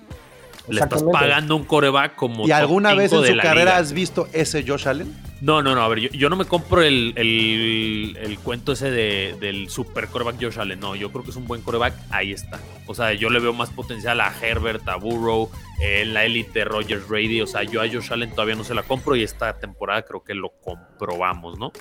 [0.69, 2.45] Le estás pagando un coreback como.
[2.45, 3.77] ¿Y top alguna vez en su carrera liga.
[3.79, 5.13] has visto ese Josh Allen?
[5.41, 5.83] No, no, no.
[5.83, 10.07] A ver, yo, yo no me compro el, el- el cuento ese de- del super
[10.07, 10.79] coreback Josh Allen.
[10.79, 11.95] No, yo creo que es un buen coreback.
[12.11, 12.61] Ahí está.
[12.87, 15.51] O sea, yo le veo más potencial a Herbert, a Burrow,
[15.83, 17.41] eh, la élite Rogers Brady.
[17.41, 20.23] O sea, yo a Josh Allen todavía no se la compro y esta temporada creo
[20.23, 21.73] que lo comprobamos, ¿no?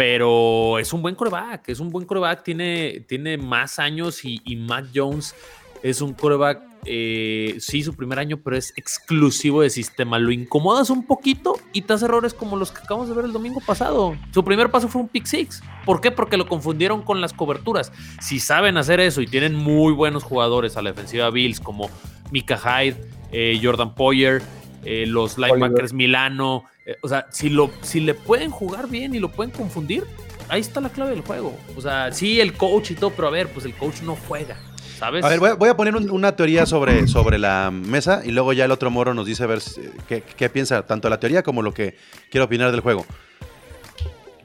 [0.00, 4.86] Pero es un buen coreback, es un buen coreback, tiene, tiene más años y, Mac
[4.94, 5.34] Jones
[5.82, 10.18] es un coreback, eh, sí, su primer año, pero es exclusivo de sistema.
[10.18, 13.32] Lo incomodas un poquito y te hace errores como los que acabamos de ver el
[13.34, 14.16] domingo pasado.
[14.32, 15.62] Su primer paso fue un pick six.
[15.84, 16.10] ¿Por qué?
[16.10, 17.92] Porque lo confundieron con las coberturas.
[18.22, 21.90] Si saben hacer eso y tienen muy buenos jugadores a la defensiva Bills como
[22.30, 22.96] Mika Hyde,
[23.32, 24.40] eh, Jordan Poyer,
[24.84, 26.64] eh, los linebackers Milano.
[26.86, 30.04] eh, o sea, si, lo, si le pueden jugar bien y lo pueden confundir,
[30.48, 31.56] ahí está la clave del juego.
[31.76, 34.56] O sea, sí, el coach y todo, pero a ver, pues el coach no juega,
[34.98, 35.24] ¿sabes?
[35.24, 38.30] A ver, voy a, voy a poner un- una teoría sobre, sobre la mesa y
[38.30, 41.20] luego ya el otro moro nos dice a ver si- qué, qué piensa tanto la
[41.20, 41.96] teoría como lo que
[42.30, 43.04] quiere opinar del juego.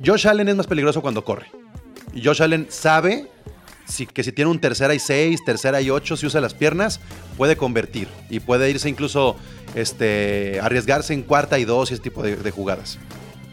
[0.05, 1.47] Josh Allen es más peligroso cuando corre.
[2.21, 3.27] Josh Allen sabe
[3.87, 6.99] si- que si tiene un tercera y seis, tercera y ocho, si usa las piernas,
[7.37, 9.35] puede convertir y puede irse incluso
[9.75, 12.97] este, arriesgarse en cuarta y dos y ese tipo de, jugadas.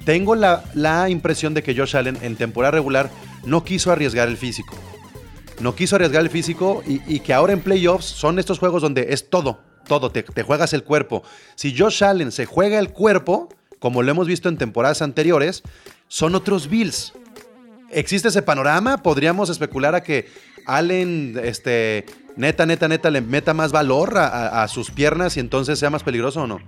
[0.04, 3.10] Tengo la, la impresión de que Josh Allen en temporada regular
[3.44, 4.74] no quiso arriesgar el físico
[5.60, 9.08] no quiso arriesgar el físico y, y que ahora en playoffs son estos juegos donde
[9.12, 11.22] es todo, todo, te, te juegas el cuerpo.
[11.54, 15.62] Si Josh Allen se juega el cuerpo, como lo hemos visto en temporadas anteriores,
[16.08, 17.12] son otros Bills.
[17.92, 19.02] ¿Existe ese panorama?
[19.02, 20.26] ¿Podríamos especular a que
[20.66, 22.04] Allen, este,
[22.36, 26.42] neta, neta, neta, le meta más valor a, sus piernas y entonces sea más peligroso
[26.42, 26.60] o no?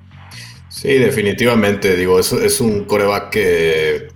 [0.69, 1.97] Sí, definitivamente.
[1.97, 4.09] Digo, es, es un coreback que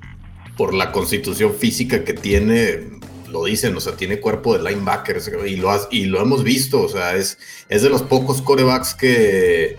[0.56, 2.80] por la constitución física que tiene,
[3.30, 6.82] lo dicen, o sea, tiene cuerpo de linebacker y lo, has- y lo hemos visto.
[6.82, 9.76] O sea, es, es de los pocos corebacks que,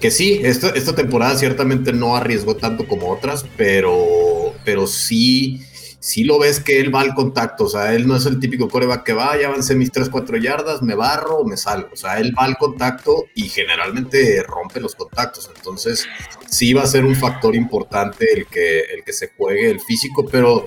[0.00, 5.62] que sí, esta, esta temporada ciertamente no arriesgó tanto como otras, pero, pero sí,
[6.00, 7.64] sí lo ves que él va al contacto.
[7.64, 10.36] O sea, él no es el típico coreback que va, ya avancé mis 3, 4
[10.38, 11.90] yardas, me barro, me salgo.
[11.92, 15.50] O sea, él va al contacto y generalmente rompe los contactos.
[15.54, 16.06] Entonces,
[16.48, 20.24] sí va a ser un factor importante el que, el que se juegue el físico,
[20.30, 20.66] pero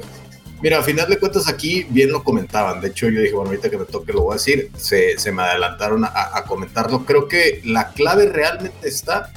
[0.64, 2.82] Mira, a final de cuentas aquí bien lo comentaban.
[2.82, 4.70] De hecho, yo dije, bueno, ahorita que me toque lo voy a decir.
[4.78, 7.04] Se, se me adelantaron a comentarlo.
[7.04, 9.32] Creo que la clave realmente está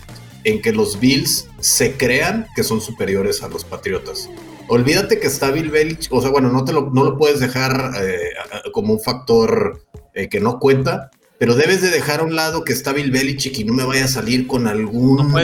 [0.45, 4.29] en que los Bills se crean que son superiores a los Patriotas.
[4.69, 7.93] Olvídate que está Bill Belichick, o sea, bueno, no, te lo, no lo puedes dejar
[8.01, 8.31] eh,
[8.73, 12.73] como un factor eh, que no cuenta, pero debes de dejar a un lado que
[12.73, 15.35] está Bill Belichick y no me vaya a salir con algún...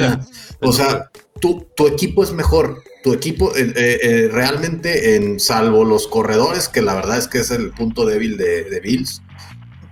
[0.63, 6.69] o sea, tu, tu equipo es mejor, tu equipo eh, realmente, en salvo los corredores,
[6.69, 9.23] que la verdad es que es el punto débil de, de Bills,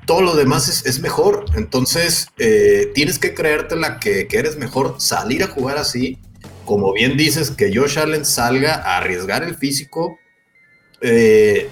[0.09, 1.45] todo lo demás es, es mejor.
[1.55, 6.19] Entonces, eh, tienes que creértela que, que eres mejor, salir a jugar así.
[6.69, 10.19] Como bien dices, que Josh Allen salga a arriesgar el físico.
[11.01, 11.71] Eh,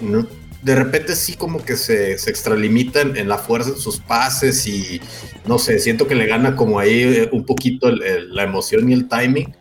[0.63, 4.99] de repente sí como que se, se extralimita en, la fuerza de sus pases y
[5.45, 8.89] no sé, siento que le gana como ahí eh, un poquito el, el, la emoción
[8.89, 9.55] y el timing,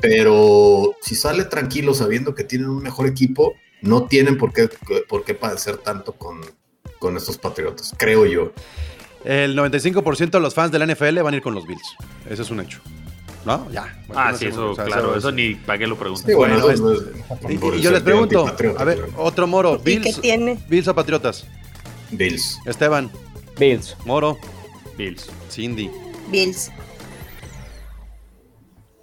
[0.00, 4.68] pero si sale tranquilo sabiendo que tienen un mejor equipo, no tienen por qué,
[5.08, 6.40] por qué padecer tanto con,
[6.98, 8.52] con estos Patriotas, creo yo.
[9.24, 11.96] El 95% de los fans de la NFL van a ir con los Bills.
[12.28, 12.80] Ese es un hecho.
[13.44, 13.70] ¿No?
[13.70, 13.98] Ya.
[14.06, 16.24] Bueno, ah, sí, eso, o sea, claro, eso, eso ni para qué lo pregunto.
[16.26, 17.02] Sí, bueno, bueno, es,
[17.48, 20.58] y, y, yo les pregunto, a ver, otro Moro, Bills, ¿Qué tiene?
[20.68, 21.46] Bills o Patriotas.
[22.10, 22.58] Bills.
[22.66, 23.10] Esteban.
[23.58, 23.96] Bills.
[24.04, 24.38] Moro.
[24.96, 25.30] Bills.
[25.50, 25.90] Cindy.
[26.30, 26.70] Bills.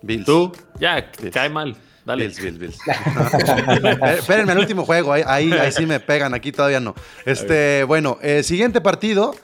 [0.04, 0.26] Bills.
[0.26, 0.52] ¿Tú?
[0.80, 1.34] Ya, Bills.
[1.34, 1.76] cae mal.
[2.08, 2.24] Dale.
[2.24, 2.78] Bills, Bills, Bills.
[4.18, 6.96] Espérenme al último juego, ahí, ahí, ahí, sí me pegan, aquí todavía no.
[7.26, 9.36] Este, bueno, el siguiente partido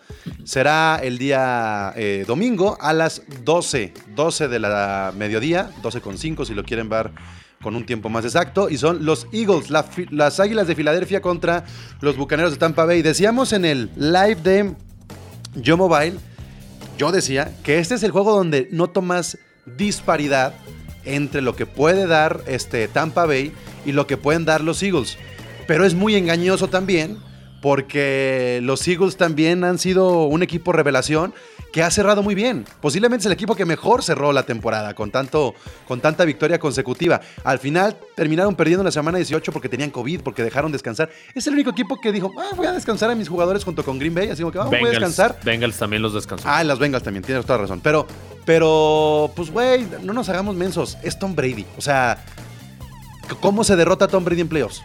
[0.45, 6.45] será el día eh, domingo a las 12, 12 de la mediodía, 12 con 5
[6.45, 7.11] si lo quieren ver
[7.61, 11.65] con un tiempo más exacto, y son los Eagles, la, las Águilas de Filadelfia contra
[11.99, 13.01] los Bucaneros de Tampa Bay.
[13.01, 14.73] Decíamos en el live de
[15.55, 16.17] Yo Mobile,
[16.97, 20.53] yo decía que este es el juego donde noto más disparidad
[21.05, 23.53] entre lo que puede dar este Tampa Bay
[23.85, 25.17] y lo que pueden dar los Eagles.
[25.67, 27.17] Pero es muy engañoso también
[27.61, 31.33] porque los Eagles también han sido un equipo revelación
[31.73, 32.65] que ha cerrado muy bien.
[32.79, 35.55] Posiblemente es el equipo que mejor cerró la temporada con, tanto,
[35.87, 37.19] con tanta victoria consecutiva.
[37.43, 41.09] Al final terminaron perdiendo en la semana 18 porque tenían COVID, porque dejaron descansar.
[41.33, 43.97] Es el único equipo que dijo, ah, voy a descansar a mis jugadores junto con
[43.97, 45.39] Green Bay, así como que ah, voy a descansar.
[45.43, 46.47] Bengals también los descansó.
[46.47, 47.81] Ah, las Bengals también, tienes toda razón.
[47.81, 48.05] Pero,
[48.45, 50.99] pero pues güey, no nos hagamos mensos.
[51.01, 51.65] Es Tom Brady.
[51.75, 52.23] O sea,
[53.39, 54.83] ¿cómo se derrota a Tom Brady en playoffs?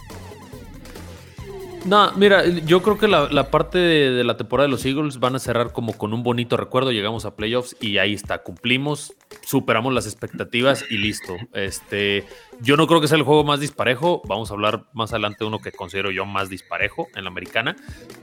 [1.85, 5.39] No, mira, yo creo que la, parte de, la temporada de los Eagles van a
[5.39, 6.93] cerrar como con un bonito recuerdo.
[6.93, 11.37] Llegamos a playoffs y ahí está, cumplimos, superamos las expectativas y listo.
[11.55, 12.27] Este,
[12.61, 14.23] yo no creo que sea el juego más disparejo.
[14.27, 17.77] Vamos a hablar más adelante de uno que considero yo más disparejo en la americana.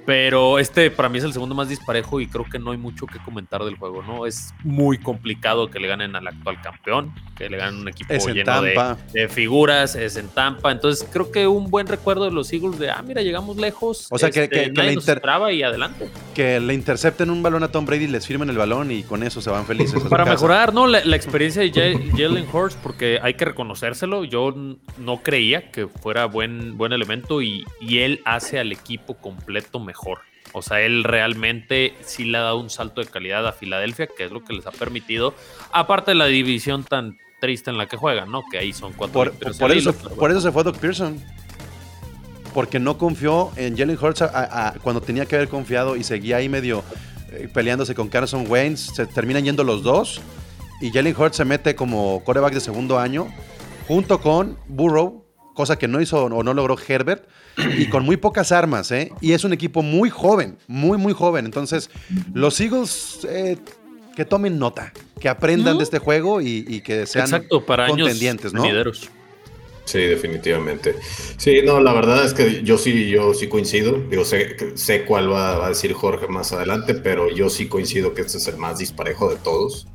[0.06, 3.06] Pero este para mí es el segundo más disparejo y creo que no hay mucho
[3.06, 4.26] que comentar del juego, ¿no?
[4.26, 8.62] Es muy complicado que le ganen al actual campeón, que le ganen un equipo lleno
[8.62, 10.72] de, de, figuras, es en Tampa.
[10.72, 14.08] Entonces creo que un buen recuerdo de los Eagles de, ah, mira, llegamos lejos.
[14.12, 15.22] O sea, este, que, que, que le inter...
[15.52, 16.10] y adelante.
[16.36, 19.42] Que le intercepten un balón a Tom Brady, les firmen el balón y con eso
[19.42, 20.04] se van felices.
[20.04, 20.86] Para mejorar, ¿no?
[20.86, 24.26] La, la experiencia de Jalen Hurts, porque hay que reconocérselo.
[24.26, 24.54] Yo
[24.98, 30.20] no creía que fuera buen, buen elemento y, y él hace al equipo completo mejor.
[30.52, 34.26] O sea, él realmente sí le ha dado un salto de calidad a Filadelfia, que
[34.26, 35.34] es lo que les ha permitido,
[35.72, 38.44] aparte de la división tan triste en la que juegan, ¿no?
[38.50, 41.22] Que ahí son cuatro por, por, eso, por eso se fue Doc Pearson.
[42.56, 46.04] Porque no confió en Jalen Hurts a, a, a, cuando tenía que haber confiado y
[46.04, 46.84] seguía ahí medio
[47.32, 48.78] eh, peleándose con Carson Wayne.
[48.78, 50.22] Se terminan yendo los dos.
[50.82, 53.28] Y Jalen Hurts se mete como coreback de segundo año
[53.88, 57.28] junto con Burrow, cosa que no hizo o no logró Herbert,
[57.78, 59.12] y con muy pocas armas, ¿eh?
[59.22, 61.46] Y es un equipo muy joven, muy, muy joven.
[61.46, 61.90] Entonces,
[62.34, 63.58] los Eagles eh,
[64.16, 65.78] que tomen nota, que aprendan ¿No?
[65.80, 68.62] de este juego y, y que sean Exacto, para contendientes, años ¿no?
[68.64, 69.10] Venideros.
[69.86, 70.96] Sí, definitivamente.
[71.38, 73.94] Sí, no, la verdad es que yo sí, yo sí coincido.
[74.10, 78.22] Digo, sé, sé cuál va, a decir Jorge más adelante, pero yo sí coincido que
[78.22, 79.88] este es el más disparejo de todos.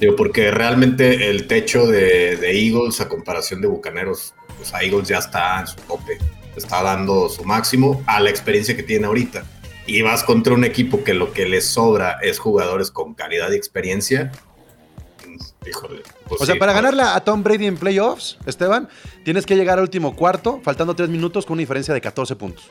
[0.00, 5.08] Digo, porque realmente el techo de, de Eagles a comparación de Bucaneros, pues a Eagles
[5.08, 6.18] ya está en su tope,
[6.56, 9.44] está dando su máximo a la experiencia que tiene ahorita.
[9.86, 13.54] Y vas contra un equipo que lo que les sobra es jugadores con calidad y
[13.54, 14.32] experiencia.
[15.68, 16.02] Híjole.
[16.28, 18.88] Pues o sea, sí, para ganarle a Tom Brady en playoffs, Esteban,
[19.24, 22.70] tienes que llegar al último cuarto, faltando tres minutos, con una diferencia de 14 puntos.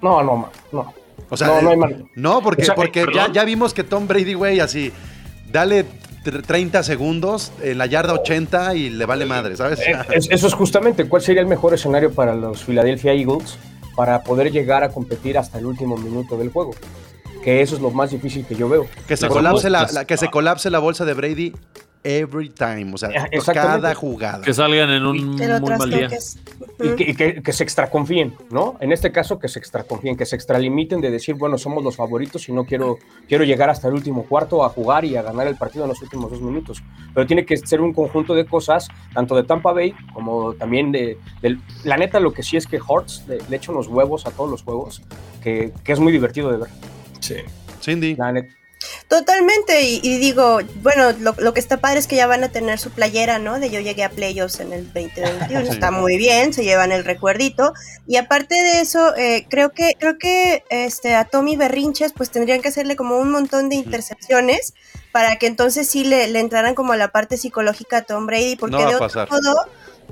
[0.00, 0.94] No, no, no.
[1.30, 2.04] O sea, no, no, hay mal.
[2.14, 4.92] no porque, o sea, porque ya, ya, vimos que Tom Brady, güey, así,
[5.50, 5.84] dale
[6.22, 9.80] 30 segundos en la yarda 80 y le vale madre, ¿sabes?
[9.80, 13.58] Eh, eso es justamente, ¿cuál sería el mejor escenario para los Philadelphia Eagles
[13.96, 16.72] para poder llegar a competir hasta el último minuto del juego?
[17.42, 18.86] Que eso es lo más difícil que yo veo.
[19.06, 21.52] Que se, colapse la, la, que se colapse la bolsa de Brady
[22.04, 22.92] every time.
[22.94, 23.10] O sea,
[23.52, 24.42] cada jugada.
[24.44, 26.08] Que salgan en un muy mal día.
[26.08, 26.38] trastoques.
[26.80, 28.76] Y que, y que- que se extraconfíen, ¿no?
[28.80, 32.48] En este caso, que se extraconfíen, que se extralimiten de decir, bueno, somos los favoritos
[32.48, 32.98] y no quiero,
[33.28, 36.00] quiero llegar hasta el último cuarto a jugar y a ganar el partido en los
[36.02, 36.82] últimos dos minutos.
[37.14, 41.18] Pero tiene que ser un conjunto de cosas, tanto de Tampa Bay como también de.
[41.42, 44.30] del- la neta, lo que sí es que Hortz le, le echa unos huevos a
[44.30, 45.02] todos los juegos,
[45.42, 46.68] que, que es muy divertido de ver.
[47.20, 47.36] Sí.
[47.82, 48.16] Cindy.
[49.08, 52.48] Totalmente, y, y digo, bueno, lo, lo que está padre es que ya van a
[52.50, 53.58] tener su playera, ¿no?
[53.58, 55.68] De yo llegué a playoffs en el 2021, Sí.
[55.72, 57.72] está muy bien, se llevan el recuerdito.
[58.06, 62.60] Y aparte de eso, eh, creo que, creo que este, a Tommy Berrinches, pues tendrían
[62.62, 64.74] que hacerle como un montón de intercepciones
[65.10, 68.56] para que entonces sí le, le entraran como a la parte psicológica a Tom Brady,
[68.56, 69.28] porque No va de a otro pasar.
[69.30, 69.56] modo,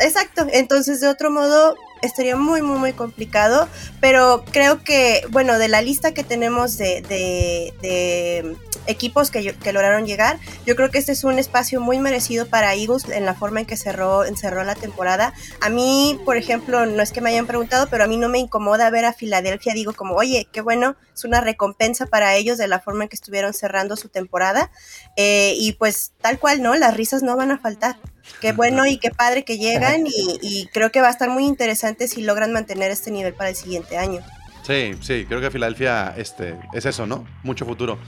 [0.01, 3.69] exacto, entonces de otro modo estaría muy, muy, muy complicado,
[4.01, 8.57] pero creo que, bueno, de la lista que tenemos de, de- de
[8.87, 13.09] equipos que, lograron llegar, yo creo que este es un espacio muy merecido para Eagles
[13.09, 15.33] en la forma en que cerró, encerró la temporada.
[15.61, 18.39] A mí, por ejemplo, no es que me hayan preguntado, pero a mí no me
[18.39, 22.69] incomoda ver a Filadelfia, digo como, oye, qué bueno, es una recompensa para ellos de
[22.69, 24.71] la forma en que estuvieron cerrando su temporada.
[25.17, 26.75] Eh, y pues tal cual, ¿no?
[26.77, 27.97] Las risas no van a faltar.
[28.41, 31.45] Qué bueno y qué padre que llegan y, y creo que va a estar muy
[31.45, 34.21] interesante si logran mantener este nivel para el siguiente año.
[34.67, 37.25] Sí, sí, creo que Filadelfia este, es eso, ¿no?
[37.45, 37.99] Mucho futuro.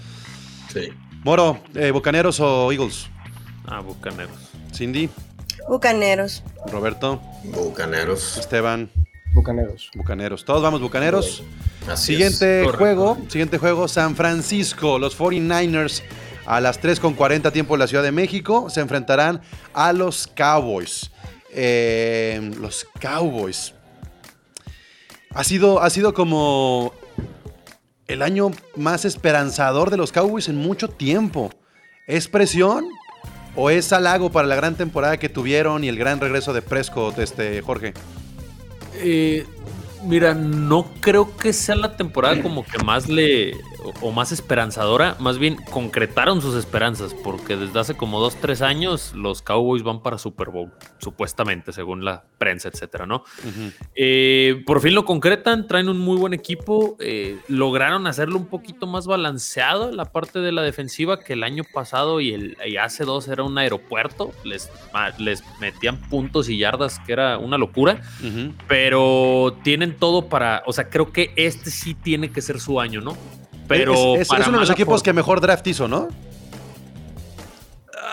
[0.73, 0.89] Sí.
[1.25, 3.09] Moro, eh, ¿Bucaneros o Eagles?
[3.67, 4.37] Ah, bucaneros.
[4.75, 5.09] Cindy,
[5.69, 6.43] Bucaneros.
[6.67, 8.39] Roberto, Bucaneros.
[8.39, 8.91] Esteban,
[9.35, 9.91] Bucaneros.
[9.95, 10.45] Bucaneros.
[10.45, 11.43] Todos vamos Bucaneros.
[11.89, 12.79] Así Siguiente Correcto.
[12.79, 16.03] juego, siguiente juego, San Francisco, los 49ers
[16.49, 19.43] a las 3.40 tiempo de la Ciudad de México se enfrentarán
[19.75, 21.11] a los Cowboys.
[21.53, 23.75] Eh, los Cowboys.
[25.35, 26.95] Ha sido, ha sido como
[28.07, 31.51] el año más esperanzador de los Cowboys en mucho tiempo.
[32.07, 32.89] ¿Es presión
[33.55, 37.19] o es halago para la gran temporada que tuvieron y el gran regreso de Prescott,
[37.19, 37.93] este, Jorge?
[38.95, 39.45] Eh,
[40.03, 43.53] mira, no creo que sea la temporada como que más le.
[43.85, 45.17] O, o más esperanzadora.
[45.19, 47.15] Más bien concretaron sus esperanzas.
[47.15, 50.73] Porque desde hace como dos, tres años los Cowboys van para Super Bowl.
[50.99, 53.25] Supuestamente, según la prensa, etcétera, ¿no?
[53.95, 58.87] Eh, por fin lo concretan, traen un muy buen equipo, eh, lograron hacerlo un poquito
[58.87, 63.05] más balanceado la parte de la defensiva que el año pasado y, el, y hace
[63.05, 64.71] dos era un aeropuerto, les,
[65.19, 68.01] les metían puntos y yardas que era una locura,
[68.67, 73.01] pero tienen todo para, o sea, creo que este sí tiene que ser su año,
[73.01, 73.17] ¿no?
[73.69, 76.09] Pero es, es- para es uno de los equipos que mejor draft hizo, ¿no?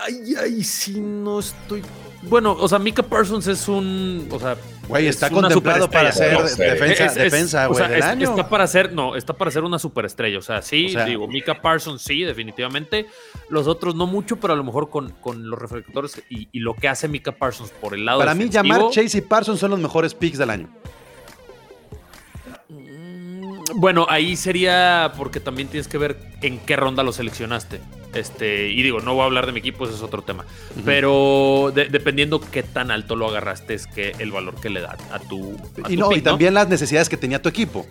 [0.04, 1.82] Ay, ay, sí, no estoy...
[2.22, 4.28] Bueno, o sea, Mika Parsons es un...
[4.32, 4.56] O sea,
[4.88, 7.98] Güey, es está una contemplado para ser defensa, Es- es- defensa, o güey, sea, del
[8.00, 8.30] es- año.
[8.30, 10.38] Está para ser, no, está para ser una superestrella.
[10.38, 13.06] O sea, sí, O sea- digo, Mika Parsons sí, definitivamente.
[13.48, 16.74] Los otros no mucho, pero a lo mejor con, con los reflectores y, y lo
[16.74, 19.80] que hace Mika Parsons por el lado Para mí, llamar Chase y Parsons son los
[19.80, 20.68] mejores picks del año.
[23.76, 27.80] Bueno, ahí sería porque también tienes que ver en qué ronda lo seleccionaste.
[28.14, 30.46] Este, y digo, no voy a hablar de mi equipo, ese es otro tema.
[30.86, 34.96] Pero de- dependiendo qué tan alto lo agarraste, es que el valor que le da
[35.12, 35.54] a tu.
[35.84, 37.86] a Y, tu no, y también las necesidades que tenía tu equipo.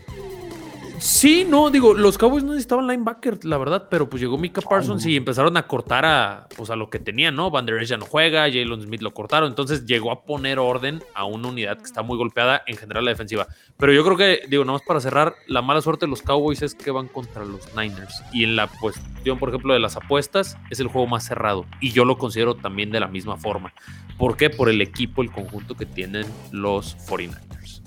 [1.05, 5.05] Sí, no, digo, los Cowboys no necesitaban linebacker, la verdad, pero pues llegó Mika Parsons
[5.05, 7.51] y empezaron a cortar a, pues, a lo que tenían, ¿no?
[7.51, 11.03] Van Der Esch ya no juega, Jalen Smith lo cortaron, entonces llegó a poner orden
[11.13, 13.47] a una unidad que está muy golpeada en general la defensiva.
[13.77, 16.73] Pero yo creo que, digo, nomás para cerrar, la mala suerte de los Cowboys es
[16.73, 18.23] que van contra los Niners.
[18.33, 21.67] Y en la cuestión, por ejemplo, de las apuestas, es el juego más cerrado.
[21.81, 23.75] Y yo lo considero también de la misma forma.
[24.17, 24.49] ¿Por qué?
[24.49, 27.84] Por el equipo, el conjunto que tienen los 49ers.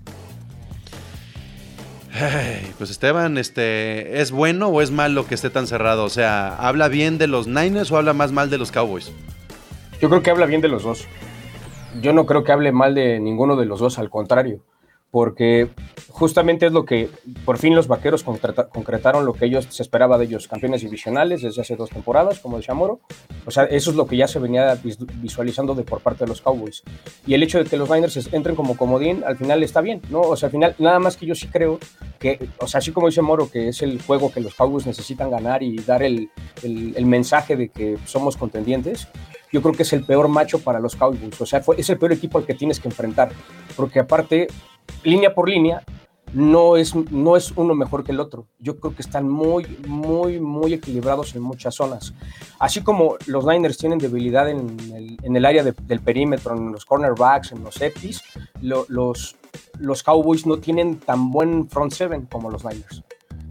[2.78, 6.04] Pues Esteban, este, ¿es bueno o es malo que esté tan cerrado?
[6.04, 9.12] O sea, ¿habla bien de los Niners o habla más mal de los Cowboys?
[10.00, 11.06] Yo creo que habla bien de los dos.
[12.00, 14.60] Yo no creo que hable mal de ninguno de los dos, al contrario,
[15.10, 15.68] porque
[16.10, 17.08] justamente es lo que
[17.44, 21.40] por fin los vaqueros concreta- concretaron lo que ellos se esperaba de ellos, campeones divisionales
[21.42, 23.00] desde hace dos temporadas, como decía Moro.
[23.46, 26.28] O sea, eso es lo que ya se venía vis- visualizando de por parte de
[26.28, 26.82] los Cowboys.
[27.26, 30.20] Y el hecho de que los Niners entren como comodín, al final está bien, ¿no?
[30.20, 31.78] O sea, al final, nada más que yo sí creo
[32.18, 35.30] que, o sea, así como dice Moro, que es el juego que los Cowboys necesitan
[35.30, 36.30] ganar y dar el,
[36.62, 39.08] el- el mensaje de que somos contendientes,
[39.50, 41.40] yo creo que es el peor macho para los Cowboys.
[41.40, 43.30] O sea, fue- es el peor equipo al que tienes que enfrentar.
[43.76, 44.48] Porque aparte,
[45.04, 45.82] línea por línea,
[46.34, 48.46] no es, no es uno mejor que el otro.
[48.58, 52.12] Yo creo que están muy, muy, muy equilibrados en muchas zonas.
[52.58, 56.70] Así como los Niners tienen debilidad en el, en el área de- del perímetro, en
[56.72, 58.22] los cornerbacks, en los safeties,
[58.60, 59.36] lo- los,
[59.78, 63.02] los Cowboys no tienen tan buen front seven como los Niners.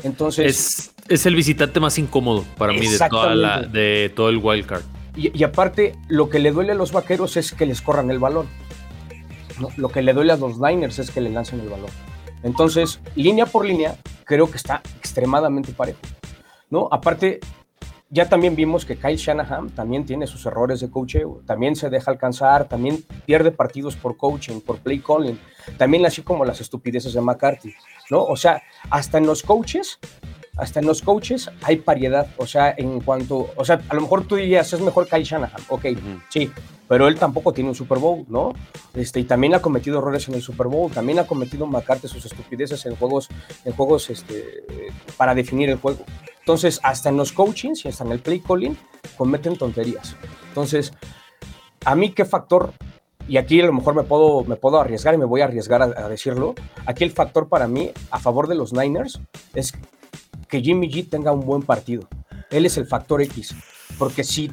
[0.04, 4.38] Entonces, Es, es el visitante más incómodo para mí de, toda la, de todo el
[4.38, 4.84] wild card.
[5.16, 8.20] Y, y aparte, lo que le duele a los vaqueros es que les corran el
[8.20, 8.46] balón.
[9.78, 11.90] Lo que le duele a los Niners es que le lancen el balón.
[12.44, 16.00] Entonces, línea por línea, creo que está extremadamente parejo.
[16.70, 16.88] ¿no?
[16.92, 17.40] Aparte,
[18.10, 22.12] ya también vimos que Kyle Shanahan también tiene sus errores de coaching, también se deja
[22.12, 25.38] alcanzar, también pierde partidos por coaching, por play calling,
[25.78, 27.74] también así como las estupideces de McCarthy,
[28.10, 28.24] ¿no?
[28.24, 30.00] O sea, hasta en los coaches,
[30.58, 34.26] hasta en los coaches hay paridad, o sea, en cuanto, o sea, a lo mejor
[34.26, 35.86] tú dirías, es mejor Kyle Shanahan, ok,
[36.30, 36.52] sí,
[36.88, 38.54] pero él tampoco tiene un Super Bowl, ¿no?
[38.94, 42.26] Este, y también ha cometido errores en el Super Bowl, también ha cometido McCarthy sus
[42.26, 43.30] estupideces en juegos,
[43.66, 44.64] en juegos este,
[45.18, 46.06] para definir el juego.
[46.40, 48.78] Entonces, hasta en los coachings y hasta en el play calling
[49.18, 50.16] cometen tonterías.
[50.48, 50.94] Entonces,
[51.84, 52.72] a mí qué factor,
[53.28, 55.82] y aquí a lo mejor me puedo, me puedo arriesgar y me voy a arriesgar
[55.82, 56.56] a, a decirlo,
[56.86, 59.20] aquí el factor para mí a favor de los Niners
[59.54, 59.74] es
[60.48, 62.08] que Jimmy G tenga un buen partido.
[62.50, 63.56] Él es el factor X,
[63.98, 64.52] porque si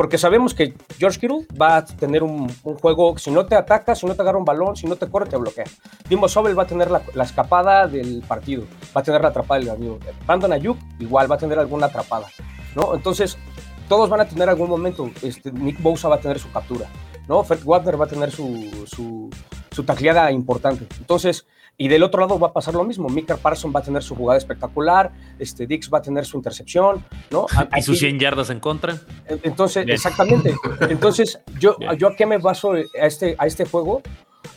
[0.00, 2.48] porque sabemos que George Kittle va a tener un,
[2.80, 5.28] juego, si no te ataca, si no te agarra un balón, si no te corre,
[5.28, 5.66] te bloquea.
[6.08, 8.64] Dimo Sobel va a tener la, escapada del partido,
[8.96, 9.98] va a tener la atrapada del amigo.
[10.26, 12.28] Brandon Ayuk igual va a tener alguna atrapada,
[12.74, 12.94] ¿no?
[12.94, 13.36] Entonces,
[13.90, 16.86] todos van a tener algún momento, este, Nick Bosa va a tener su captura,
[17.28, 17.42] ¿no?
[17.42, 19.28] Fred Wagner va a tener su, su,
[19.70, 19.84] su
[20.30, 20.86] importante.
[20.98, 21.46] Entonces,
[21.76, 23.08] y del otro lado va a pasar lo mismo.
[23.08, 27.04] Micah Parsons va a tener su jugada espectacular, este Dix va a tener su intercepción,
[27.30, 27.46] ¿no?
[27.76, 29.00] y sus 100 yardas en contra.
[29.26, 29.94] Entonces, Bien.
[29.94, 30.54] exactamente.
[30.88, 34.02] Entonces, yo, yo a qué me baso a este, a este juego?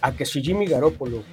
[0.02, 1.24] A que si Jimmy Garoppolo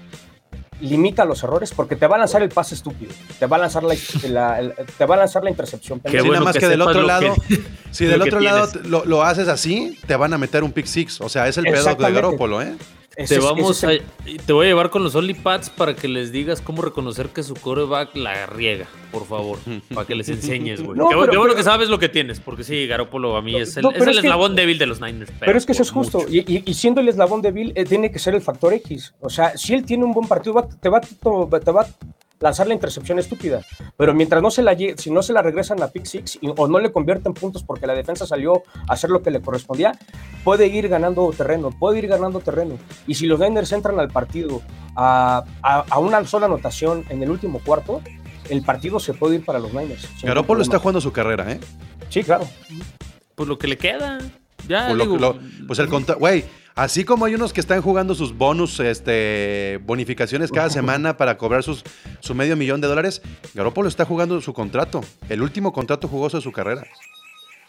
[0.80, 3.82] limita los errores porque te va a lanzar el pase estúpido, te va a lanzar
[3.82, 3.94] la,
[4.28, 6.00] la, la te va a lanzar la intercepción.
[6.00, 7.60] Qué bueno nada más que, que del otro lado, que,
[7.90, 11.20] si del otro lado lo, lo, haces así, te van a meter un pick six,
[11.20, 12.74] o sea, es el pedo de Garoppolo, ¿eh?
[13.16, 13.90] Te, vamos a,
[14.46, 17.54] te voy a llevar con los OnlyPads para que les digas cómo reconocer que su
[17.54, 19.58] coreback la riega, por favor.
[19.94, 20.96] para que les enseñes, güey.
[20.96, 23.58] No, qué, qué, bueno que sabes lo que tienes, porque sí, Garópolo a mí no,
[23.58, 25.30] es el, no, es el es eslabón que, débil de los Niners.
[25.32, 26.24] Pero, pero es que eso es justo.
[26.28, 29.12] Y, y, y, siendo el eslabón débil, eh, tiene que ser el factor X.
[29.20, 31.86] O sea, si él tiene un buen partido, va, te, va, te va
[32.40, 33.60] lanzar la intercepción estúpida.
[33.96, 36.66] Pero mientras no se la, si no se la regresan a pick six y, o
[36.66, 39.92] no le convierten puntos porque la defensa salió a hacer lo que le correspondía,
[40.42, 42.78] puede ir ganando terreno, puede ir ganando terreno.
[43.06, 44.62] Y si los Niners entran al partido
[44.96, 48.00] a, a, a una sola anotación en el último cuarto,
[48.48, 50.08] el partido se puede ir para los Niners.
[50.22, 51.60] Garoppolo está jugando su carrera, ¿eh?
[52.08, 52.48] Sí, claro.
[53.34, 54.18] Pues lo que le queda.
[54.68, 56.44] Ya, pues, digo, lo, lo, pues el contra, güey,
[56.80, 61.62] Así como hay unos que están jugando sus bonus, este, bonificaciones cada semana para cobrar
[61.62, 61.84] sus,
[62.20, 63.20] su medio millón de dólares,
[63.54, 66.86] Garoppolo está jugando su contrato, el último contrato jugoso de su carrera.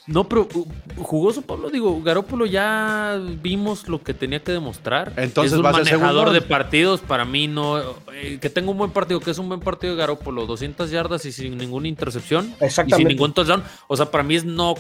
[0.08, 0.68] No, pero uh,
[1.04, 5.14] jugoso Pablo, digo, Garópolo ya vimos lo que tenía que demostrar.
[5.16, 6.34] Entonces es un va a ser manejador segundo.
[6.34, 7.80] de partidos, para mí no
[8.14, 11.26] eh, que tenga un buen partido, que es un buen partido de Garópolo, 200 yardas
[11.26, 14.74] y sin ninguna intercepción y sin ningún touchdown, o sea, para mí es no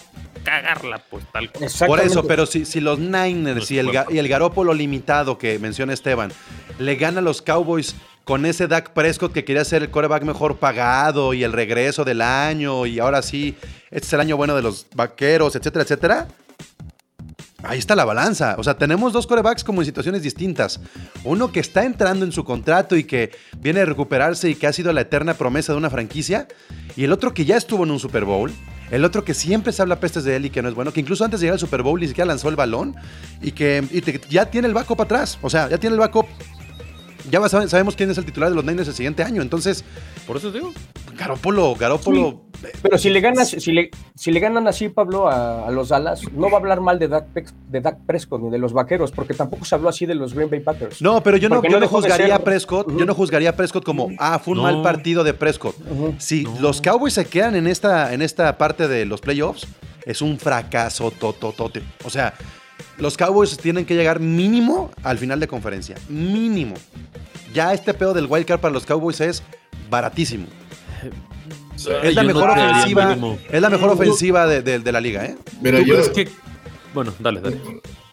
[0.44, 1.70] cagarla, pues tal cual.
[1.88, 5.60] Por eso, pero si, si los Niners no y, el, y el Garópolo limitado que
[5.60, 6.32] menciona Esteban
[6.80, 10.58] le gana a los Cowboys con ese Dak Prescott que quería ser el coreback mejor
[10.58, 13.56] pagado y el regreso del año y ahora sí,
[13.90, 16.28] este es el año bueno de los vaqueros, etcétera, etcétera.
[17.64, 18.56] Ahí está la balanza.
[18.58, 20.80] O sea, tenemos dos corebacks como en situaciones distintas.
[21.24, 24.74] Uno que está entrando en su contrato y que viene a recuperarse y que ha
[24.74, 26.48] sido la eterna promesa de una franquicia.
[26.96, 28.52] Y el otro que ya estuvo en un Super Bowl.
[28.90, 30.92] El otro que siempre se habla pestes de él y que no es bueno.
[30.92, 32.96] Que incluso antes de llegar al Super Bowl ni siquiera lanzó el balón.
[33.42, 35.38] Y que y ya tiene el backup atrás.
[35.42, 36.26] O sea, ya tiene el backup
[37.30, 39.42] ya sabemos quién es el titular de los Niners el siguiente año.
[39.42, 39.84] Entonces,
[40.26, 40.74] por eso digo.
[41.18, 42.42] Garópolo, Garópolo.
[42.62, 45.90] Sí, pero si le ganas, si le, si le ganan así, Pablo, a, a, los
[45.90, 49.12] Dallas, no va a hablar mal de Dak, de Dak Prescott ni de los vaqueros,
[49.12, 51.02] porque tampoco se habló así de los Green Bay Packers.
[51.02, 53.00] No, pero yo no, yo no, juzgaría a Prescott, uh -huh.
[53.00, 54.64] yo no juzgaría a Prescott como, ah, fue un no.
[54.64, 55.76] mal partido de Prescott.
[55.90, 56.20] Uh -huh.
[56.20, 56.60] Si no.
[56.60, 59.68] los Cowboys se quedan en esta, en esta parte de los playoffs,
[60.06, 61.82] es un fracaso tototote.
[62.04, 62.34] O sea,
[62.98, 65.96] los Cowboys tienen que llegar mínimo al final de conferencia.
[66.10, 66.76] Mínimo.
[67.54, 69.44] Ya este pedo del wildcard para los Cowboys es
[69.90, 70.48] baratísimo.
[72.04, 73.18] Es la mejor no ofensiva.
[73.50, 75.36] Es la mejor ofensiva de, de, de la liga, ¿eh?
[75.86, 76.14] Yo.
[76.14, 76.30] Que...
[76.94, 77.58] Bueno, dale, dale.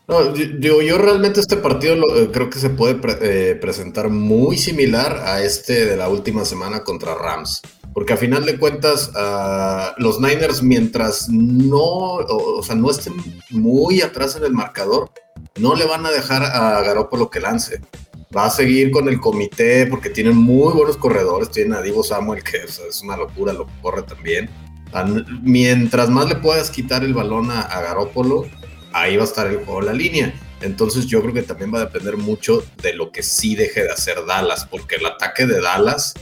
[0.07, 4.09] No, yo, yo realmente este partido lo, eh, creo que se puede pre eh, presentar
[4.09, 7.61] muy similar a este de la última semana contra Rams.
[7.99, 13.14] Porque a final de cuentas, uh, los Niners, mientras no, o, o, sea, no estén
[13.51, 15.11] muy atrás en el marcador,
[15.57, 17.80] no le van a dejar a Garoppolo que lance
[18.36, 21.51] va a seguir con el comité porque tienen muy buenos corredores.
[21.51, 24.49] Tienen a Divo Samuel, que es una locura lo corre también.
[25.42, 28.46] Mientras más le puedas quitar el balón a, a Garópolo,
[28.92, 30.32] ahí va a estar el juego la línea.
[30.61, 33.90] Entonces yo creo que también va a depender mucho de lo que sí deje de
[33.90, 36.14] hacer Dallas, porque el ataque de Dallas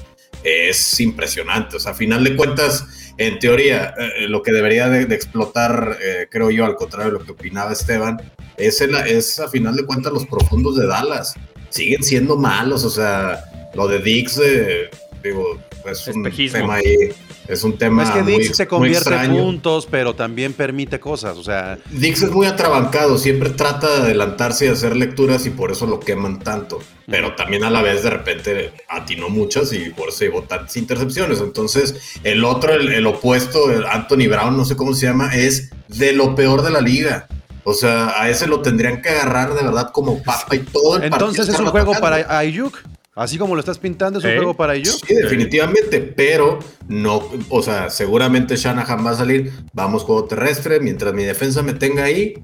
[0.47, 1.77] es impresionante.
[1.77, 5.99] O sea, a final de cuentas, en teoría, eh, lo que debería de, de explotar,
[6.03, 8.21] eh, creo yo, al contrario de lo que opinaba Esteban,
[8.57, 11.35] es, el- es a final de cuentas los profundos de Dallas.
[11.71, 13.43] Siguen siendo malos, o sea,
[13.75, 14.89] lo de Dix, eh,
[15.23, 15.59] digo,
[15.91, 16.59] es un Espejismo.
[16.61, 17.11] tema ahí,
[17.49, 21.01] es un tema es que muy, Dix se muy convierte en puntos, pero también permite
[21.01, 21.37] cosas.
[21.37, 25.71] O sea, Dix es muy atrabancado, siempre trata de adelantarse y hacer lecturas y por
[25.71, 26.81] eso lo queman tanto.
[27.07, 31.41] Pero también a la vez de repente atinó muchas y por eso llevó tantas intercepciones.
[31.41, 35.71] Entonces, el otro, el, el opuesto, el Anthony Brown, no sé cómo se llama, es
[35.89, 37.29] de lo peor de la liga.
[37.69, 41.05] O sea, a ese lo tendrían que agarrar de verdad como papa y todo el
[41.05, 42.25] entonces es un juego atacando.
[42.25, 42.79] para Ayuk.
[43.17, 44.95] Así como lo estás pintando, es un juego para Ayuk.
[45.07, 51.15] Sí, definitivamente, pero no, o sea, seguramente Shanahan va a salir, vamos juego terrestre, mientras
[51.15, 52.35] mi defensa me tenga ahí,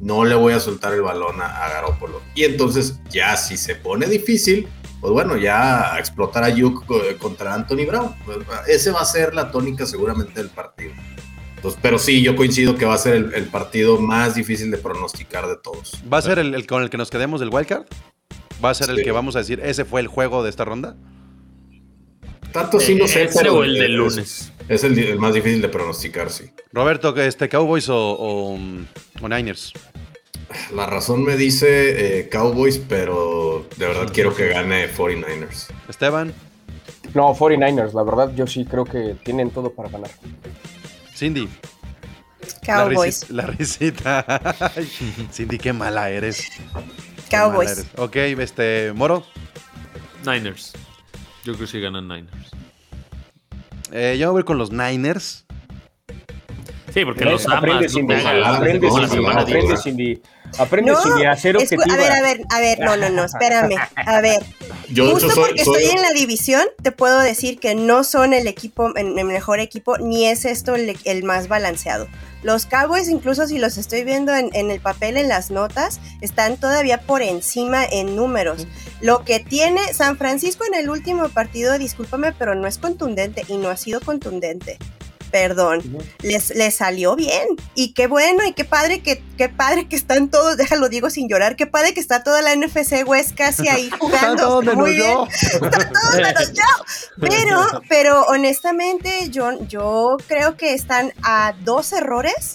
[0.00, 2.22] no le voy a soltar el balón a, a Garoppolo.
[2.36, 4.68] Y entonces ya si se pone difícil,
[5.00, 6.84] pues bueno, ya a explotar a Yuk
[7.18, 8.14] contra Anthony Brown.
[8.24, 10.92] Pues, Ese va a ser la tónica seguramente del partido.
[11.56, 14.78] Entonces, pero sí, yo coincido que va a ser el, el partido más difícil de
[14.78, 16.00] pronosticar de todos.
[16.10, 17.84] ¿Va a ser el, el con el que nos quedemos del wildcard?
[18.64, 19.02] ¿Va a ser el Sí.
[19.04, 20.96] que vamos a decir, ese fue el juego de esta ronda?
[22.52, 24.52] Tanto sí no sé, Ese pero o el de es- lunes.
[24.68, 26.44] Es el, el más difícil de pronosticar, sí.
[26.72, 28.54] Roberto, este, ¿Cowboys o, o,
[29.20, 29.72] o Niners?
[30.74, 35.66] La razón me dice eh, Cowboys, pero de verdad quiero que gane 49ers.
[35.88, 36.32] Esteban,
[37.14, 40.10] No, 49ers, la verdad, yo sí creo que tienen todo para ganar.
[41.16, 41.48] Cindy.
[42.66, 43.30] La Cowboys.
[43.30, 44.24] La risita.
[45.32, 46.44] Cindy, qué mala eres.
[47.30, 47.86] Cowboys.
[47.96, 49.24] Ok, este, Moro.
[50.24, 50.72] Niners.
[51.44, 52.50] Yo creo que sí ganan Niners.
[53.92, 55.46] Eh, yo voy con los Niners.
[56.92, 57.58] Sí, porque los amas.
[57.58, 58.06] aprende, no Cindy.
[58.14, 59.22] te hagas ojalá, Aprende, como la Cindy.
[59.22, 59.76] semana Aprende, diva.
[59.82, 60.22] Cindy.
[60.58, 61.84] Aprende, No, Cindy, a objetiva.
[61.94, 63.76] a ver, a ver, a ver, no, no, no, espérame.
[63.94, 64.42] A ver,
[64.88, 68.32] Yo, justo soy, porque soy- estoy en la división, te puedo decir que no son
[68.34, 72.08] el equipo, el el mejor equipo, ni es esto el, el más balanceado.
[72.42, 76.56] Los Cowboys, incluso si los estoy viendo en, en el papel, en las notas, están
[76.56, 78.66] todavía por encima en números.
[79.00, 83.56] Lo que tiene San Francisco en el último partido, discúlpame, pero no es contundente y
[83.58, 84.78] no ha sido contundente.
[85.30, 85.82] Perdón,
[86.22, 87.46] les, les salió bien.
[87.74, 91.28] Y qué bueno, y qué padre que, qué padre que están todos, déjalo digo sin
[91.28, 94.42] llorar, qué padre que está toda la NFC West casi ahí jugando.
[94.42, 95.10] todos menos Muy bien.
[95.12, 95.28] yo.
[95.30, 96.84] Están todos menos yo.
[97.20, 102.54] Pero, pero honestamente, yo, yo creo que están a dos errores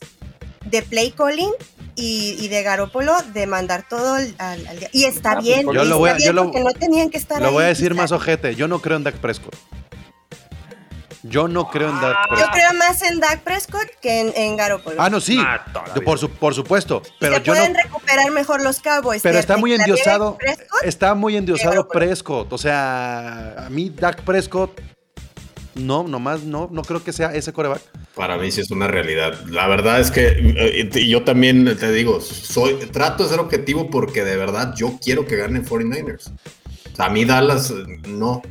[0.65, 1.51] de play calling
[1.95, 4.89] y, y de Garópolo de mandar todo al, al- al día.
[4.91, 5.65] Y está bien.
[5.71, 7.51] yo y lo voy a- está bien yo lo- porque no tenían que estar Lo
[7.53, 8.01] voy a decir quizá.
[8.01, 8.55] más ojete.
[8.55, 9.55] Yo no creo en Dak Prescott.
[11.27, 12.53] Yo no creo en Dak Yo Prescott.
[12.53, 15.01] creo más en Dak Prescott que en, en Garoppolo.
[15.01, 15.37] Ah, no, sí.
[15.39, 15.65] Ah.
[16.03, 17.01] Por, su- por supuesto.
[17.19, 17.79] Pero se yo pueden no.
[17.81, 19.21] recuperar mejor los Cowboys.
[19.23, 20.37] Pero está muy endiosado.
[20.37, 20.83] Prescott.
[20.83, 21.87] Está muy endiosado.
[21.87, 22.53] Prescott.
[22.53, 24.79] O sea, a mí Dak Prescott.
[25.73, 26.69] No, nomás no.
[26.71, 27.81] No creo que sea ese coreback.
[28.15, 29.33] Para mí sí es una realidad.
[29.47, 33.89] La verdad es que eh, y yo también te digo, soy, trato de ser objetivo
[33.89, 36.31] porque de verdad yo quiero que ganen 49ers.
[36.93, 37.73] O sea, a mí Dallas
[38.07, 38.41] no.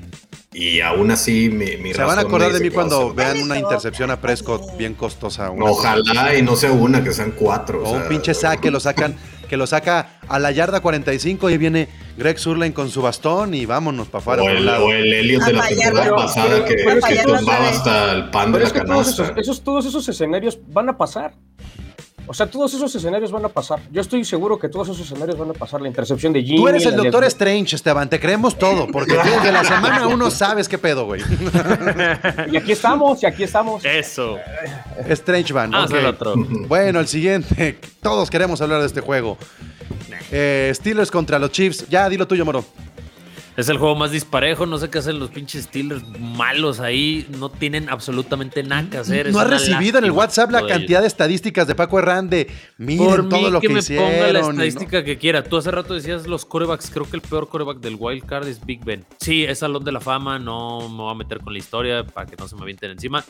[0.55, 3.43] Y aún así mi, mi Se van a razón acordar me de mí cuando vean
[3.43, 5.51] una intercepción a Prescott bien costosa.
[5.51, 7.83] una Ojalá y no sea una, que sean cuatro.
[7.83, 9.17] O o un sea, pinche saque que lo sacan,
[9.49, 13.53] que lo saca a la yarda 45 y ahí viene Greg Surlane con su bastón
[13.55, 14.43] y vámonos para afuera.
[14.43, 14.87] O un el, lado.
[14.87, 18.61] o el Elliot de A la temporada pasada que, que tumbaba hasta el pan de
[18.61, 19.23] la que todos canasta.
[19.25, 21.35] esos, esos- todos esos escenarios van a pasar.
[22.27, 23.81] O sea, todos esos escenarios van a pasar.
[23.93, 25.81] Yo estoy seguro que todos esos escenarios van a pasar.
[25.83, 26.57] La intercepción de Jimmy.
[26.59, 30.07] Tú eres el de- doctor Strange, Esteban, te creemos todo, porque tú desde la semana
[30.07, 31.21] uno sabes qué pedo, güey.
[32.51, 33.85] Y aquí estamos, y aquí estamos.
[33.85, 34.37] Eso.
[35.09, 35.75] Strange Van.
[35.75, 35.93] Ah, ok.
[35.95, 36.35] el otro.
[36.37, 37.79] Bueno, el siguiente.
[38.01, 39.37] Todos queremos hablar de este juego.
[40.31, 41.87] Eh, Steelers contra los Chiefs.
[41.89, 42.65] Ya, dilo tuyo, Moro.
[43.57, 47.49] Es el juego más disparejo, no sé qué hacen los pinches Steelers malos ahí, no
[47.51, 49.31] tienen absolutamente nada que hacer.
[49.33, 53.07] No ha recibido en el WhatsApp la cantidad de estadísticas de Paco Herrán de miren
[53.07, 54.11] Por todo mí lo que, que, me hicieron.
[54.11, 55.45] ponga la no- estadística que quiera.
[55.45, 58.65] Tú hace rato decías los corebacks, creo que el peor coreback del wild card es
[58.67, 59.05] Big Ben.
[59.21, 62.27] Sí, es Salón de la Fama, no me voy a meter con la historia para
[62.27, 63.25] que no se me avienten encima.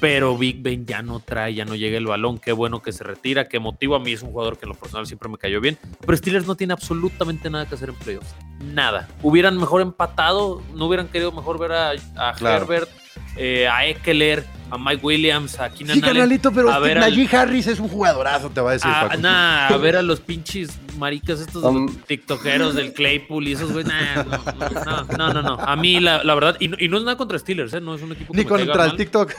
[0.00, 2.38] Pero Big Ben ya no trae, ya no llega el balón.
[2.38, 3.96] Qué bueno que se retira, qué motivo.
[3.96, 5.76] A mí es un jugador que en lo personal siempre me cayó bien.
[6.00, 8.34] Pero Steelers no tiene absolutamente nada que hacer en playoffs.
[8.60, 9.08] Nada.
[9.22, 12.62] Hubieran mejor empatado, no hubieran querido mejor ver a, a Claro.
[12.62, 12.88] Herbert,
[13.36, 17.10] eh, a Eckler, a Mike Williams, a Keenan Sí, Allen, canalito, pero a ver al-
[17.10, 19.20] Najee Harris es un jugadorazo, te va a decir a, Paco.
[19.20, 23.84] nah, a ver a los pinches maricas estos Um, tiktokeros del Claypool y esos güey,
[23.84, 25.54] nah, no, no, no, no, no.
[25.60, 27.80] A mí la, la verdad, y no, y no es nada contra Steelers, ¿eh?
[27.80, 28.96] no es un equipo que Ni me caiga contra el mal.
[28.96, 29.32] TikTok.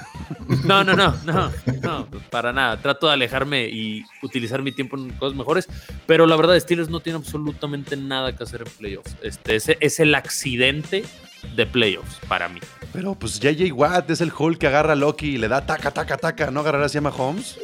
[0.66, 1.52] No, no, no, no,
[1.82, 2.78] no, para nada.
[2.82, 5.68] Trato de alejarme y utilizar mi tiempo en cosas mejores,
[6.06, 9.16] pero la verdad Steelers no tiene absolutamente nada que hacer en playoffs.
[9.24, 11.04] Este, ese es el accidente
[11.56, 12.60] de playoffs para mí.
[12.94, 15.92] Pero pues JJ Watt es el Hulk que agarra a Loki y le da taca,
[15.92, 16.52] taca, taca.
[16.52, 17.58] ¿No agarrará así a Mahomes?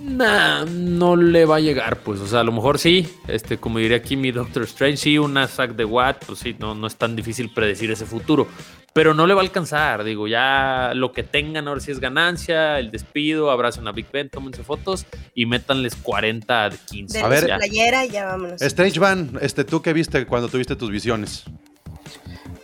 [0.00, 2.20] Nah, no le va a llegar, pues.
[2.20, 3.08] O sea, a lo mejor sí.
[3.26, 6.74] Este, como diría aquí mi Doctor Strange, sí, una sack de Watt, pues sí, no,
[6.74, 8.46] no es tan difícil predecir ese futuro.
[8.92, 12.78] Pero no le va a alcanzar, digo, ya lo que tengan ahora sí es ganancia,
[12.78, 17.18] el despido, abracen a Big Ben, tómense fotos y métanles 40 de 15.
[17.18, 17.56] De A ver, ya.
[17.58, 18.62] playera y ya vámonos.
[18.62, 21.44] Strange Van, este, ¿tú qué viste cuando tuviste tus visiones?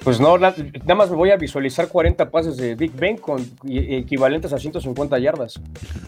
[0.05, 3.45] Pues no, na- nada más me voy a visualizar 40 pases de Big Ben con
[3.67, 5.61] equivalentes a 150 yardas.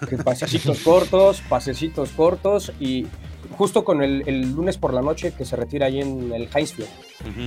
[0.08, 3.06] Que pasecitos cortos, pasecitos cortos y
[3.56, 6.74] justo con el, el lunes por la noche que se retira ahí en el Heinz
[6.74, 6.90] Field.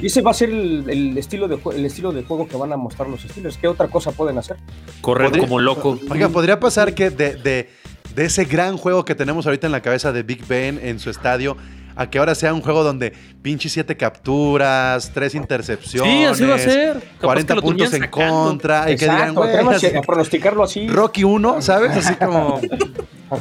[0.02, 2.74] Y ese va a ser el, el estilo de, el estilo de juego que van
[2.74, 3.58] a mostrar los Steelers.
[3.58, 4.58] ¿Qué otra cosa pueden hacer?
[5.02, 6.00] Correr como loco.
[6.10, 7.70] Oiga, ¿podría pasar que de, de-
[8.16, 11.12] de ese gran juego que tenemos ahorita en la cabeza de Big Ben en su
[11.12, 11.56] estadio,
[12.02, 16.56] a que ahora sea un juego donde pinche siete capturas, tres intercepciones, Sí, así va
[16.56, 16.94] a ser.
[17.00, 18.34] Capaz 40 que lo puntos en sacando.
[18.44, 20.88] contra, y que digan, Exacto, así- pronosticarlo así.
[20.88, 21.92] Rocky 1, ¿sabes?
[21.98, 22.60] Así como...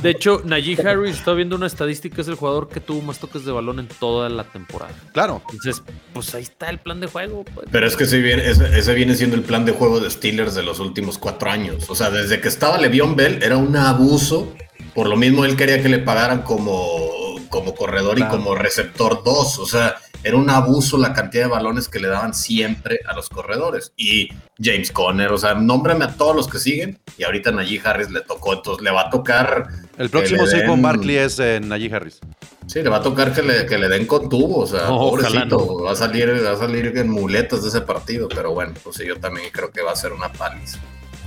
[0.03, 3.47] De hecho, Najee Harris, estaba viendo una estadística, es el jugador que tuvo más toques
[3.47, 4.93] de balón en toda la temporada.
[5.15, 5.41] Claro.
[5.51, 5.83] Entonces,
[6.13, 7.43] pues ahí está el plan de juego.
[7.55, 7.69] pues.
[7.73, 10.55] Pero es que ese viene, ese, ese viene siendo el plan de juego de Steelers
[10.55, 11.89] de los últimos cuatro años.
[11.89, 14.53] O sea, desde que estaba Le'Veon Bell era un abuso.
[14.95, 17.09] Por lo mismo él quería que le pagaran como,
[17.49, 18.35] como corredor Claro.
[18.35, 19.59] y como receptor 2.
[19.59, 23.29] O sea, era un abuso la cantidad de balones que le daban siempre a los
[23.29, 23.93] corredores.
[23.97, 24.29] Y
[24.61, 26.99] James Conner, o sea, nómbrame a todos los que siguen.
[27.17, 29.69] Y ahorita Najee Harris le tocó, entonces le va a tocar.
[29.97, 32.21] El próximo Saquon den- Barkley es eh, Najee Harris.
[32.67, 34.99] Sí, le va a tocar que le, que le den con tubo, o sea, No,
[34.99, 35.83] pobrecito, no.
[35.85, 39.07] va a salir, va a salir en muletas de ese partido, pero bueno, pues sí,
[39.07, 40.79] yo también creo que va a ser una paliza.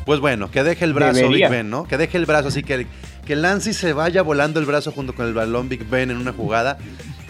[0.05, 1.47] Pues bueno, que deje el brazo Debería.
[1.47, 1.85] Big Ben, ¿no?
[1.87, 2.85] Que deje el brazo, así que,
[3.31, 6.33] que Lancy se vaya volando el brazo junto con el balón Big Ben en una
[6.33, 6.77] jugada.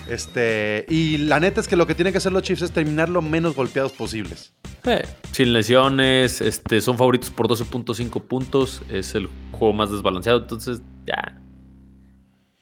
[0.10, 3.08] Este, y la neta es que lo que tienen que hacer los Chiefs es terminar
[3.08, 4.52] lo menos golpeados posibles.
[4.86, 8.82] Eh, sin lesiones, este, son favoritos por 12.5 puntos.
[8.90, 10.40] Es el juego más desbalanceado.
[10.40, 11.40] Entonces, ya.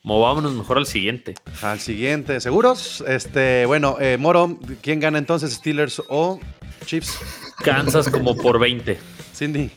[0.04, 1.36] Movámonos mejor al siguiente.
[1.62, 3.02] Al siguiente, ¿seguros?
[3.08, 5.54] Este, bueno, eh, Moro, ¿quién gana entonces?
[5.54, 6.42] ¿Steelers o
[6.86, 7.18] Chiefs?
[7.64, 9.00] Kansas como por 20.
[9.34, 9.72] Cindy.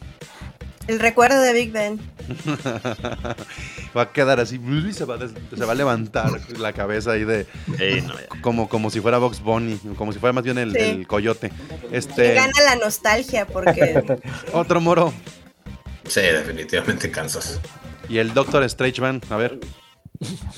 [0.88, 2.00] El recuerdo de Big Ben.
[3.96, 4.60] va a quedar así,
[4.92, 7.46] se va, a des- se va a levantar la cabeza ahí de,
[8.06, 10.78] no, como, como si fuera Box Bunny, como si fuera más bien el, Sí.
[10.78, 11.52] el coyote.
[11.90, 14.02] Este, gana la nostalgia porque
[14.52, 15.12] otro Moro.
[16.08, 17.60] Sí, definitivamente Kansas.
[18.08, 19.60] Y el Doctor Strange Man, a ver.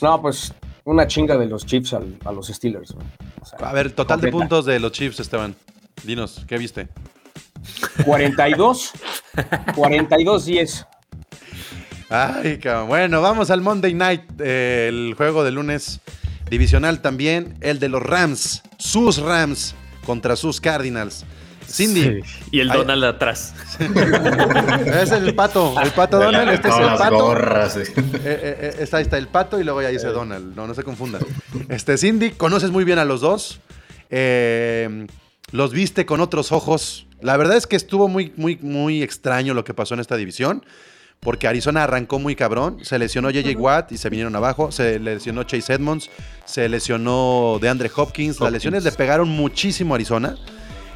[0.01, 0.53] No, pues
[0.85, 2.95] una chinga de los Chiefs al- a los Steelers.
[2.95, 3.03] ¿no?
[3.41, 5.55] O sea, A ver, total de puntos de los Chiefs, Esteban.
[6.03, 6.89] Dinos, ¿qué viste?
[8.05, 8.93] 42,
[9.75, 10.87] 42-10.
[12.11, 12.89] Ay, cabrón.
[12.89, 16.01] Bueno, vamos al Monday Night, eh, el juego de lunes
[16.51, 21.25] divisional también, el de los Rams, sus Rams contra sus Cardinals.
[21.67, 22.79] Cindy, Y el Ay.
[22.79, 23.55] Donald atrás.
[23.81, 27.17] es el pato, el pato Donald, este es el pato.
[27.17, 27.81] gorras, sí.
[27.81, 30.55] Eh, eh, eh, está, ahí está el pato y luego ya dice Donald.
[30.55, 31.23] No, no se confundan.
[31.69, 33.61] Este, Cindy, conoces muy bien a los dos.
[34.11, 35.07] Eh,
[35.51, 37.07] los viste con otros ojos.
[37.25, 40.63] La verdad es que estuvo muy, muy, muy extraño lo que pasó en esta división.
[41.21, 42.85] Porque Arizona arrancó muy cabrón.
[42.85, 44.71] Se lesionó JJ Watt y se vinieron abajo.
[44.71, 46.11] Se lesionó Chase Edmonds.
[46.45, 48.39] Se lesionó DeAndre Hopkins.
[48.41, 50.37] Las lesiones le pegaron muchísimo a Arizona.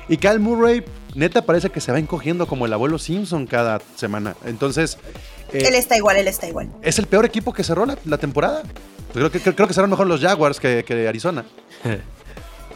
[0.06, 4.36] Y Kyle Murray, neta, parece que se va encogiendo como el abuelo Simpson cada semana.
[4.44, 4.98] Entonces.
[5.50, 6.68] eh, él está igual, él está igual.
[6.82, 8.64] es el peor equipo que cerró la, la temporada.
[9.14, 11.46] Creo que, creo que cerraron mejor los Jaguars que, que Arizona.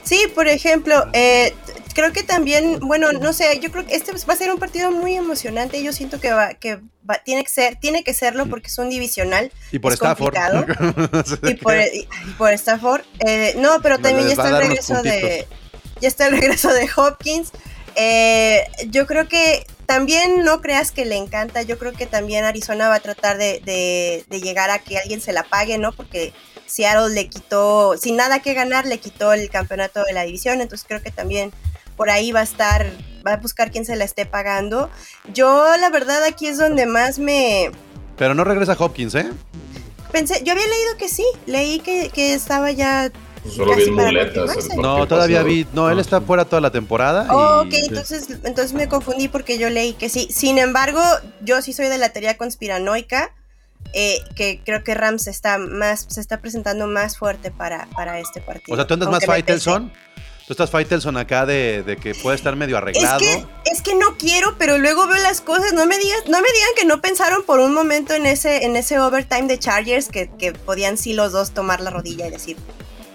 [0.04, 1.54] Sí, por ejemplo, eh,
[1.94, 4.90] creo que también, bueno, no sé, yo creo que este va a ser un partido
[4.90, 5.82] muy emocionante.
[5.82, 6.78] Yo siento que va, que
[7.08, 9.50] va- tiene que ser, tiene que serlo porque es un divisional.
[9.70, 10.34] Y por Es Stafford.
[11.48, 13.02] y por, y- y por Stafford.
[13.26, 15.46] Eh, no, pero también ya está el regreso de.
[16.00, 17.50] Ya está el regreso de Hopkins.
[17.94, 21.62] Eh, yo creo que también no creas que le encanta.
[21.62, 25.20] Yo creo que también Arizona va a tratar de, de- de llegar a que alguien
[25.20, 25.92] se la pague, ¿no?
[25.92, 26.32] Porque
[26.66, 30.60] Seattle le quitó, sin nada que ganar, le quitó el campeonato de la división.
[30.60, 31.52] Entonces creo que también
[31.96, 32.86] por ahí va a estar,
[33.26, 34.90] va a buscar quien se la esté pagando.
[35.32, 37.70] Yo, la verdad, aquí es donde más me,
[38.16, 39.30] Pero no regresa Hopkins, ¿eh?
[40.10, 43.10] Pensé, yo había leído que sí, leí que, que estaba ya.
[43.56, 44.76] Solo casi vi muletas.
[44.76, 45.48] No, todavía pasado.
[45.48, 45.66] vi.
[45.72, 47.26] No, él está fuera toda la temporada.
[47.30, 50.28] Oh, y- ok, entonces, entonces me confundí porque yo leí que sí.
[50.30, 51.00] Sin embargo,
[51.40, 53.34] yo sí soy de la teoría conspiranoica,
[53.94, 58.40] eh, que creo que Rams está más, se está presentando más fuerte para, para este
[58.40, 58.74] partido.
[58.74, 59.92] O sea, tú andas más Aunque me Faitelson.
[60.52, 62.98] Tú estás Faitelson acá de, de que puede estar medio pese.
[62.98, 63.48] Es arreglado.
[63.64, 65.72] que, es que no quiero, pero luego veo las cosas.
[65.72, 68.76] No me digas, no me digan que no pensaron por un momento en ese, en
[68.76, 72.58] ese overtime de Chargers que, que podían sí los dos tomar la rodilla y decir,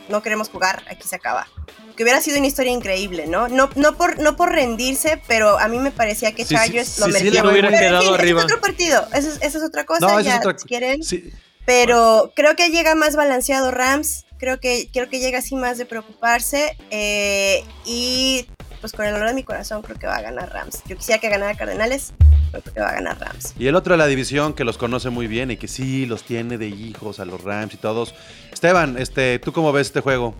[0.09, 1.47] no queremos jugar, aquí se acaba.
[1.95, 3.47] que hubiera sido una historia increíble, ¿no?
[3.49, 7.01] No, no, por, no por rendirse, pero a mí me parecía que Sí, Chargers sí,
[7.01, 7.43] lo sí, merecía.
[7.43, 8.39] le hubiera Pero, en quedado fin, ese arriba.
[8.39, 11.03] es otro partido, esa es, esa es otra cosa, No, ya, es otra si quieren.
[11.03, 11.31] Sí,
[11.65, 14.23] Pero creo que llega más balanceado Rams.
[14.37, 16.77] Creo que, creo que llega así más de preocuparse.
[16.91, 18.47] eh, y
[18.79, 20.83] pues con el dolor de mi corazón creo que va a ganar Rams.
[20.87, 22.13] Yo quisiera que ganara Cardenales,
[22.51, 23.53] pero creo que va a ganar Rams.
[23.57, 26.23] Y el otro de la división que los conoce muy bien y que sí los
[26.23, 28.13] tiene de hijos a los Rams y todos.
[28.51, 30.35] Esteban, este, ¿tú cómo ves este juego?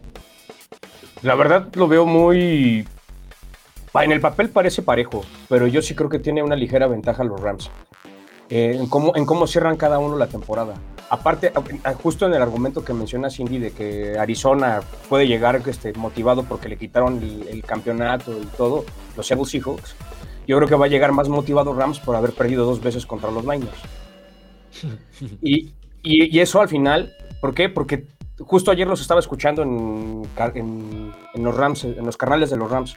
[1.24, 2.88] La verdad lo veo muy...
[4.00, 7.42] En el papel parece parejo, pero yo sí creo que tiene una ligera ventaja los
[7.42, 7.72] Rams.
[8.50, 10.76] Eh, en, cómo, en cómo cierran cada uno la temporada.
[11.10, 11.54] Aparte,
[12.04, 16.68] justo en el argumento que menciona Cindy de que Arizona puede llegar este, motivado porque
[16.68, 18.84] le quitaron el, el campeonato y todo,
[19.16, 19.96] los Seattle Seahawks,
[20.48, 23.32] yo creo que va a llegar más motivado Rams por haber perdido dos veces contra
[23.32, 23.72] los Niners.
[25.42, 25.74] Y,
[26.04, 27.70] y- y eso al final, ¿por qué?
[27.70, 28.06] Porque
[28.46, 32.58] justo ayer los estaba escuchando en, car- en- en los Rams, en los canales de
[32.58, 32.96] los Rams.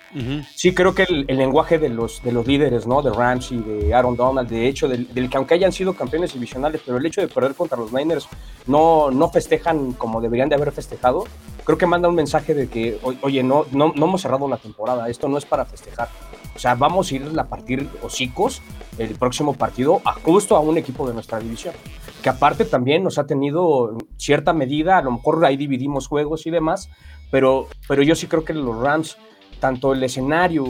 [0.55, 3.03] Sí, creo que el, el lenguaje de los, de los líderes, ¿no?
[3.03, 6.33] De Rams y de Aaron Donald, de hecho, del, del que aunque hayan sido campeones
[6.33, 8.29] divisionales, pero el hecho de perder contra los Niners
[8.67, 11.25] no, no festejan como deberían de haber festejado,
[11.65, 15.09] creo que manda un mensaje de que, oye, no, no, no hemos cerrado la temporada,
[15.09, 16.09] esto no es para festejar.
[16.55, 18.61] O sea, vamos a ir a partir hocicos
[18.99, 21.75] el próximo partido a justo a un equipo de nuestra división.
[22.23, 26.51] Que aparte también nos ha tenido cierta medida, a lo mejor ahí dividimos juegos y
[26.51, 26.91] demás,
[27.31, 29.17] pero, pero yo sí creo que los Rams,
[29.61, 30.65] tanto el escenario,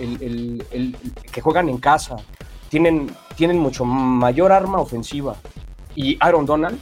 [0.00, 0.96] el, el- el-
[1.32, 2.16] que juegan en casa,
[2.68, 5.36] tienen, tienen mucho mayor arma ofensiva.
[5.94, 6.78] Y Aaron Donald,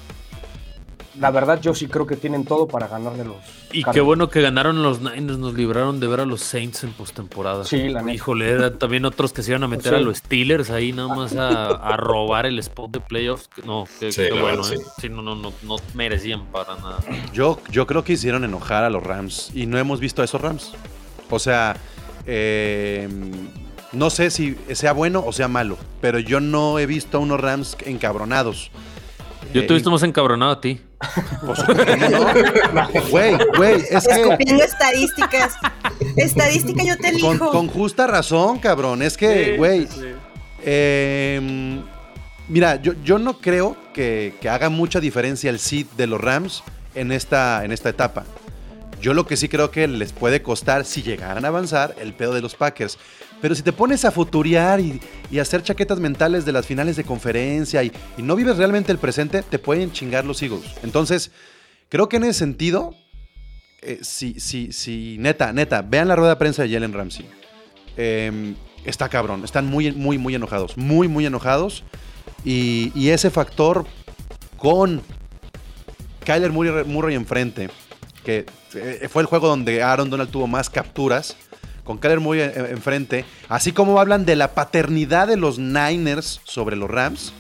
[1.21, 3.37] la verdad yo sí creo que tienen todo para ganarle los
[3.73, 6.93] Y qué bueno que ganaron los Niners, nos libraron de ver a los Saints en
[6.93, 7.65] postemporada.
[7.65, 8.15] Sí, la neta.
[8.15, 9.99] Híjole, era también otros que se iban a meter Sí.
[9.99, 13.49] a los Steelers ahí nada más a, a robar el spot de playoffs.
[13.65, 14.79] No, qué, Sí, bueno, verdad, ¿eh?
[15.01, 16.99] Sí, no, no, no, no merecían para nada.
[17.33, 20.41] Yo, yo creo que hicieron enojar a los Rams y no hemos visto a esos
[20.41, 20.73] Rams.
[21.29, 21.77] O sea,
[22.27, 23.09] eh,
[23.93, 27.41] no sé si sea bueno o sea malo, pero yo no he visto a unos
[27.41, 28.71] Rams encabronados.
[29.53, 30.81] Yo Eh, te he visto más encabronado a ti.
[33.11, 35.57] Güey, güey, es que Escupiendo estadísticas.
[36.17, 37.51] Estadística yo te con, elijo.
[37.51, 39.03] con justa razón, cabrón.
[39.03, 39.87] Es que, güey,
[40.63, 41.81] eh,
[42.49, 46.63] mira, yo, yo no creo que, que haga mucha diferencia el seed de los Rams
[46.95, 48.25] en esta, en esta etapa.
[49.01, 52.35] Yo lo que sí creo que les puede costar, si llegaran a avanzar, el pedo
[52.35, 52.99] de los Packers.
[53.41, 55.01] Pero si te pones a futurear y,
[55.39, 59.59] hacer chaquetas mentales de las finales de conferencia y, no vives realmente el presente, te
[59.59, 60.65] pueden chingar los Eagles.
[60.83, 61.31] Entonces,
[61.89, 62.95] creo que en ese sentido,
[63.83, 67.27] eh, si, si, si, neta, neta, vean la rueda de prensa de Jalen Ramsey.
[67.97, 71.85] Eh, está cabrón, están muy, muy, muy enojados, muy, muy enojados.
[72.45, 73.87] Y, y ese factor
[74.57, 75.03] con
[76.25, 77.71] Kyler Murray, Murray enfrente,
[78.25, 81.37] que eh, fue el juego donde Aaron Donald tuvo más capturas,
[81.91, 86.77] con Kyler Murray en- enfrente, así como hablan de la paternidad de los Niners sobre
[86.77, 87.33] los Rams,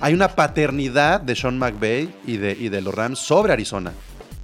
[0.00, 3.92] hay una paternidad de Sean McVay y de, y de los Rams sobre Arizona.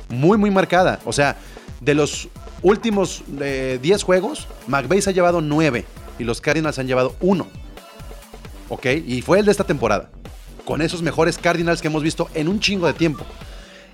[0.08, 0.98] Muy, muy marcada.
[1.04, 1.36] O sea,
[1.80, 2.28] de los
[2.62, 5.84] últimos eh, 10 juegos, McVay se ha llevado 9
[6.18, 7.46] y los Cardinals han llevado 1.
[8.70, 8.86] ¿Ok?
[9.06, 10.10] Y fue el de esta temporada.
[10.64, 13.24] Con esos mejores Cardinals que hemos visto en un chingo de tiempo.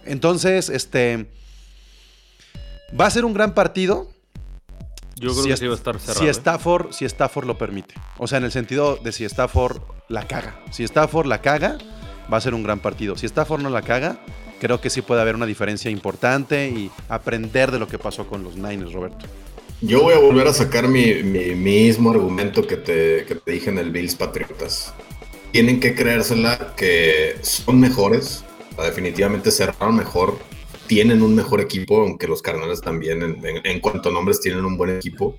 [0.06, 1.26] Entonces, este.
[2.98, 4.08] Va a ser un gran partido.
[5.20, 6.20] Yo creo si que sí va a estar cerrado.
[6.20, 6.30] Si ¿eh?
[6.30, 7.94] Stafford, si Stafford lo permite.
[8.16, 10.58] O sea, en el sentido de si Stafford la caga.
[10.70, 11.76] Si Stafford la caga,
[12.32, 13.18] va a ser un gran partido.
[13.18, 14.18] Si Stafford no la caga,
[14.60, 18.42] creo que sí puede haber una diferencia importante y aprender de lo que pasó con
[18.42, 19.26] los Niners, Roberto.
[19.82, 23.68] Yo voy a volver a sacar mi, mi mismo argumento que te, que te dije
[23.68, 24.94] en el Bills Patriotas.
[25.52, 28.42] Tienen que creérsela que son mejores,
[28.82, 30.38] definitivamente cerraron mejor,
[30.90, 34.64] tienen un mejor equipo, aunque los Cardenales también en, en- en cuanto a nombres tienen
[34.64, 35.38] un buen equipo,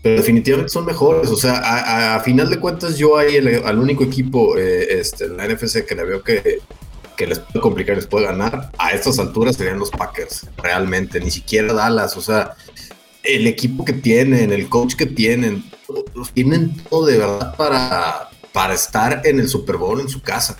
[0.00, 1.28] pero definitivamente son mejores.
[1.28, 5.26] O sea, a, a- final de cuentas yo ahí el- al único equipo, eh, este,
[5.26, 6.60] la NFC que le veo que,
[7.16, 11.32] que les puede complicar, les puede ganar, a estas alturas serían los Packers, realmente, ni
[11.32, 12.54] siquiera Dallas, o sea,
[13.24, 15.64] el equipo que tienen, el coach que tienen,
[16.32, 20.58] tienen todo de verdad para, para estar en el Super Bowl en su casa.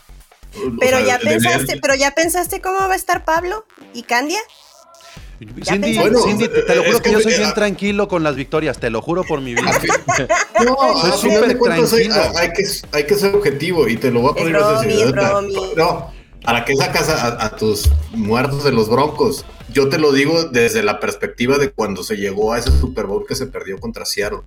[0.54, 3.64] O Pero sea, ya pensaste, pero ya pensaste cómo va a estar Pablo
[3.94, 4.40] y Candia.
[5.64, 5.98] Cindy?
[6.24, 8.90] Cindy, te, te lo juro que, que- yo soy bien tranquilo con las victorias, te
[8.90, 9.72] lo juro por mi vida.
[10.64, 12.38] No, Soy súper de cuentas hay, tranquilo.
[12.38, 14.88] hay que, hay que ser objetivo y te lo voy a poner así.
[15.76, 16.12] No,
[16.44, 19.44] ¿para qué sacas a, a tus muertos de los broncos?
[19.72, 23.24] Yo te lo digo desde la perspectiva de cuando se llegó a ese Super Bowl
[23.26, 24.42] que se perdió contra Seattle.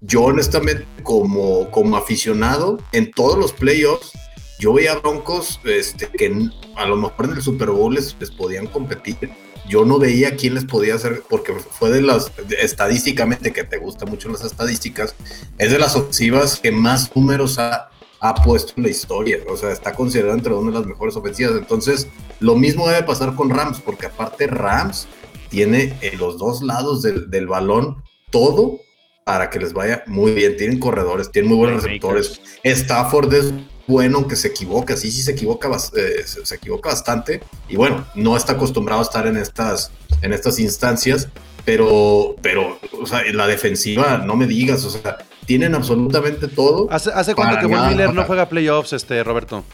[0.00, 4.12] Yo honestamente, como, como aficionado, en todos los playoffs,
[4.58, 8.66] yo veía Broncos este, que a lo mejor en el Super Bowl les, les podían
[8.66, 9.30] competir.
[9.68, 14.08] Yo no veía quién les podía hacer, porque fue de las, estadísticamente, que te gustan
[14.08, 15.14] mucho las estadísticas,
[15.58, 17.90] es de las ofensivas que más números ha,
[18.20, 19.38] ha puesto en la historia.
[19.48, 21.56] O sea, está considerada entre una de las mejores ofensivas.
[21.56, 22.08] Entonces,
[22.40, 25.06] lo mismo debe pasar con Rams, porque aparte Rams
[25.50, 28.80] tiene en los dos lados del, del balón todo
[29.24, 30.56] para que les vaya muy bien.
[30.56, 32.40] Tienen corredores, tienen muy buenos receptores.
[32.64, 33.52] Stafford es
[33.88, 37.40] bueno, aunque se equivoca, sí, sí se equivoca, eh, se, equivoca bastante.
[37.68, 41.28] Y bueno, no está acostumbrado a estar en estas, en estas instancias,
[41.64, 45.16] pero, pero, o sea, la defensiva, no me digas, o sea,
[45.46, 46.86] tienen absolutamente todo.
[46.90, 49.64] ¿Hace, hace cuánto que Von Miller no juega playoffs, este, Roberto?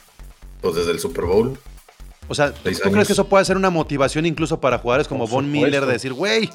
[0.60, 1.58] Pues desde el Super Bowl.
[2.28, 5.50] O sea, ¿tú crees que eso puede ser una motivación incluso para jugadores como Von
[5.50, 6.48] Miller de decir, güey,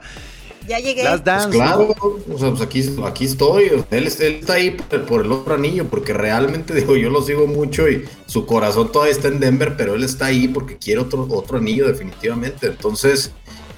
[0.68, 1.04] Ya llegué.
[1.06, 3.84] Pues claro, o sea, pues aquí, aquí estoy.
[3.90, 4.76] Él, está ahí
[5.08, 9.12] por, el otro anillo, porque realmente digo, yo lo sigo mucho y su corazón todavía
[9.12, 12.68] está en Denver, pero él está ahí porque quiere otro, otro anillo definitivamente.
[12.68, 13.32] Entonces,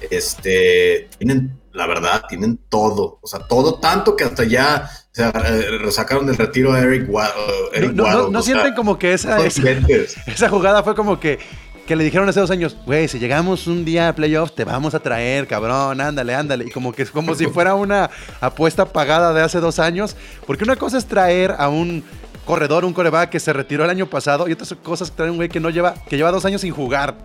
[0.09, 3.19] este, tienen, la verdad, tienen todo.
[3.21, 7.07] O sea, todo tanto que hasta ya o sea, eh, sacaron del retiro a Eric
[7.09, 7.93] Waddle.
[7.93, 11.39] no, no, sienten como que esa, esa, jugada fue como que
[11.85, 14.95] que le dijeron hace dos años, güey, si llegamos un día a playoffs, te vamos
[14.95, 16.65] a traer, cabrón, ándale, ándale.
[16.67, 18.09] Y como que es como si fuera una
[18.41, 20.15] apuesta pagada de hace dos años.
[20.47, 22.03] Porque una cosa es traer a un
[22.45, 25.37] corredor, un coreback que se retiró el año pasado, y otras cosas es traer un
[25.37, 27.15] güey que no lleva, que lleva dos años sin jugar.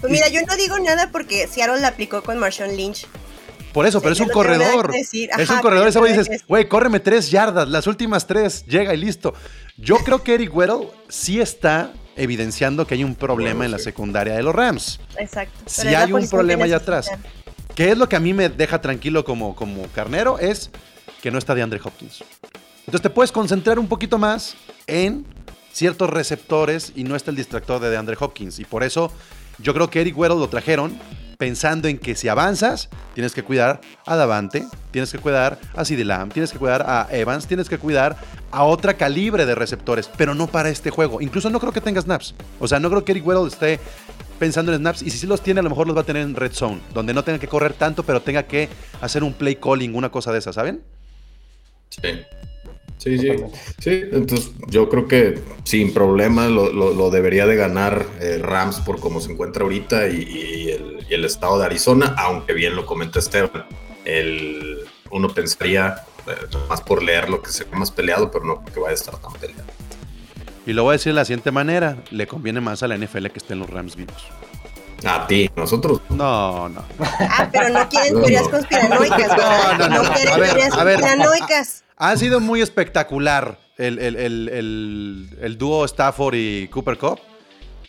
[0.00, 3.06] Pues mira, yo no digo nada porque Seattle la aplicó con Marshawn Lynch.
[3.72, 4.92] Por eso, pero es un corredor.
[4.94, 5.88] es un corredor.
[5.88, 9.34] Ese güey dices, güey, córreme tres yardas, las últimas tres, llega y listo.
[9.76, 14.34] Yo creo que Eric Weddle sí está evidenciando que hay un problema en la secundaria
[14.34, 15.00] de los Rams.
[15.18, 15.58] Exacto.
[15.66, 17.10] Si hay un problema allá atrás.
[17.74, 20.38] ¿Qué es lo que a mí me deja tranquilo como, como carnero?
[20.38, 20.70] Es
[21.22, 22.24] que no está de Andre Hopkins.
[22.80, 24.56] Entonces te puedes concentrar un poquito más
[24.86, 25.24] en
[25.72, 28.58] ciertos receptores y no está el distractor de DeAndre Hopkins.
[28.58, 29.12] Y por eso
[29.58, 30.98] yo creo que Eric Weddle lo trajeron
[31.38, 36.32] pensando en que si avanzas, tienes que cuidar a Davante, tienes que cuidar a Lamb,
[36.32, 38.16] tienes que cuidar a Evans, tienes que cuidar
[38.50, 41.20] a otra calibre de receptores, pero no para este juego.
[41.20, 42.34] Incluso no creo que tenga snaps.
[42.58, 43.78] O sea, no creo que Eric Weddle esté
[44.40, 46.22] pensando en snaps y si sí los tiene, a lo mejor los va a tener
[46.22, 48.68] en red zone, donde no tenga que correr tanto, pero tenga que
[49.00, 50.82] hacer un play calling, una cosa de esas, ¿saben?
[51.90, 52.20] Sí.
[52.98, 53.28] Sí, sí,
[53.78, 54.02] sí.
[54.12, 59.32] Entonces yo creo que sin problema lo, debería de ganar eh, Rams por cómo se
[59.32, 63.64] encuentra ahorita y, el, estado de Arizona, aunque bien lo comenta Esteban,
[64.04, 64.78] el,
[65.10, 68.80] uno pensaría, eh, más por leer lo que se ve más peleado, pero no porque
[68.80, 69.64] vaya a estar tan peleado.
[70.66, 73.26] Y lo voy a decir de la siguiente manera, le conviene más a la NFL
[73.28, 74.26] que estén los Rams vivos.
[75.04, 76.00] A ti, nosotros.
[76.10, 76.84] No, no.
[76.98, 79.28] Ah, pero no quieren teorías conspiranoicas.
[79.28, 80.02] No, no, no.
[80.02, 81.84] No quieren teorías conspiranoicas.
[81.98, 87.18] Ha sido muy espectacular el, dúo Stafford y Cooper Cup.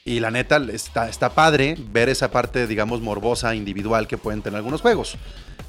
[0.03, 4.57] Y la neta, está, está padre ver esa parte, digamos, morbosa, individual que pueden tener
[4.57, 5.15] algunos juegos.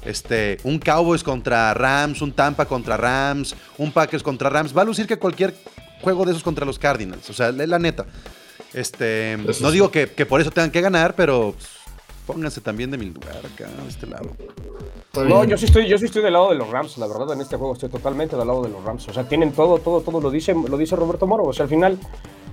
[0.03, 4.75] Este, un Cowboys contra Rams, un Tampa contra Rams, un Packers contra Rams.
[4.75, 5.53] Va a lucir que cualquier
[6.01, 7.29] juego de esos contra los Cardinals.
[7.29, 8.07] O sea, la neta.
[8.73, 11.55] Este, no digo que, que, por eso tengan que ganar, pero
[12.25, 14.29] pónganse también de mi lugar acá, de este lado.
[15.27, 17.41] No, yo sí estoy, yo sí estoy del lado de los Rams, la verdad, en
[17.41, 19.07] este juego estoy totalmente del lado de los Rams.
[19.09, 21.43] O sea, tienen todo, todo, todo, lo dice, lo dice Roberto Moro.
[21.43, 21.99] O sea, al final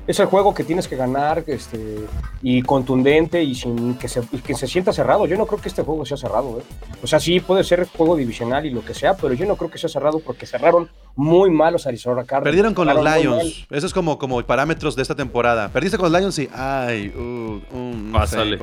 [0.08, 1.98] es el juego que tienes que ganar este,
[2.40, 5.26] y contundente y sin que se, que se sienta cerrado.
[5.26, 6.58] Yo no creo que este juego sea cerrado.
[6.58, 6.62] ¿eh?
[7.02, 9.70] O sea, sí puede ser juego divisional y lo que sea, pero yo no creo
[9.70, 12.44] que sea cerrado porque cerraron muy malos Arizona Cardinals.
[12.44, 13.66] Perdieron con los Lions.
[13.70, 15.68] Eso es como, como parámetros de esta temporada.
[15.68, 18.58] Perdiste con los Lions y, ay, uh, um, Pásale.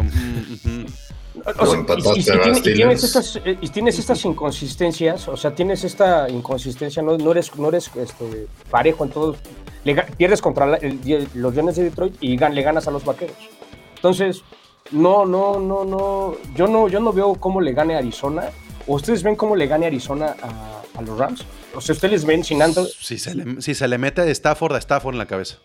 [3.62, 8.48] Y, tienes estas, inconsistencias, o sea, tienes esta inconsistencia, no, no eres, no eres este,
[8.72, 9.38] parejo en todos.
[10.18, 13.38] pierdes contra los Leones de Detroit y le ganas a los Vaqueros.
[13.96, 14.42] Entonces,
[14.92, 16.36] no, no, no, no.
[16.56, 18.50] Yo no, yo no veo cómo le gane Arizona.
[18.88, 21.44] ¿O ustedes ven cómo le gane Arizona a, los Rams?
[21.76, 22.96] O sea, ustedes ven sin antes.
[23.00, 25.58] Si se le, si se le mete de Stafford a Stafford en la cabeza.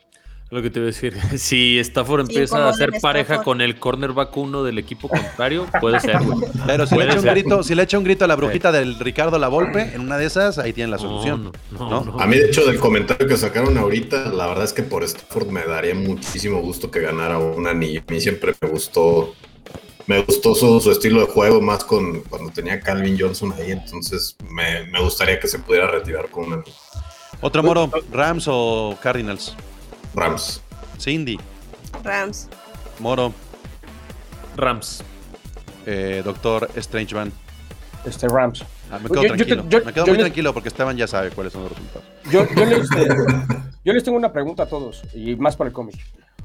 [0.51, 1.17] Lo que te iba a decir.
[1.39, 6.19] Si Stafford empieza a hacer pareja con el cornerback uno del equipo contrario, puede ser,
[6.67, 8.99] Pero si le, echa un grito, si le echa un grito a la brujita del
[8.99, 11.53] Ricardo La Volpe, en una de esas, ahí tienen la solución.
[12.19, 15.49] a mí, de hecho, del comentario que sacaron ahorita, la verdad es que por Stafford
[15.49, 18.03] me daría muchísimo gusto que ganara un anillo.
[18.07, 19.35] A mí siempre me gustó.
[20.07, 24.85] Me gustó su, estilo de juego más con cuando tenía Calvin Johnson ahí, entonces me,
[24.87, 26.73] me gustaría que se pudiera retirar con un anillo.
[27.41, 29.55] Otro moro, Rams o Cardinals.
[30.15, 30.63] Rams.
[30.99, 31.39] Cindy.
[32.05, 32.49] Rams.
[32.99, 33.33] Moro.
[34.57, 35.03] Rams.
[35.87, 37.33] Eh, doctor Strangeman.
[38.05, 38.65] Este Rams.
[38.91, 39.65] Ah, me quedo tranquilo.
[39.85, 42.07] me quedo muy tranquilo porque Esteban ya sabe cuáles son los resultados.
[42.31, 42.77] Yo, yo, le,
[43.85, 45.97] Yo les tengo una pregunta a todos, y más para el cómic.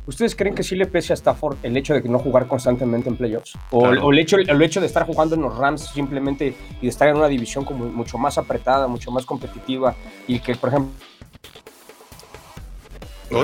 [0.07, 3.09] ¿Ustedes creen que sí le pese a Stafford el hecho de que no jugar constantemente
[3.09, 3.57] en playoffs?
[3.71, 4.05] O, Claro.
[4.05, 7.07] o el, hecho, el hecho de estar jugando en los Rams simplemente y de estar
[7.09, 9.95] en una división como mucho más apretada, mucho más competitiva
[10.27, 10.91] y que, por ejemplo,
[13.29, 13.37] El,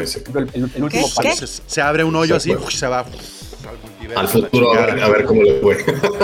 [0.53, 3.77] el- el último Se, se abre un hoyo así, Se uf, se va uf, al
[3.77, 5.77] multiverso, Al futuro, a ver, a ver cómo le fue.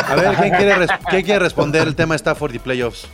[0.06, 3.08] A ver, ¿quién quiere, res- quién quiere responder el tema de Stafford y playoffs?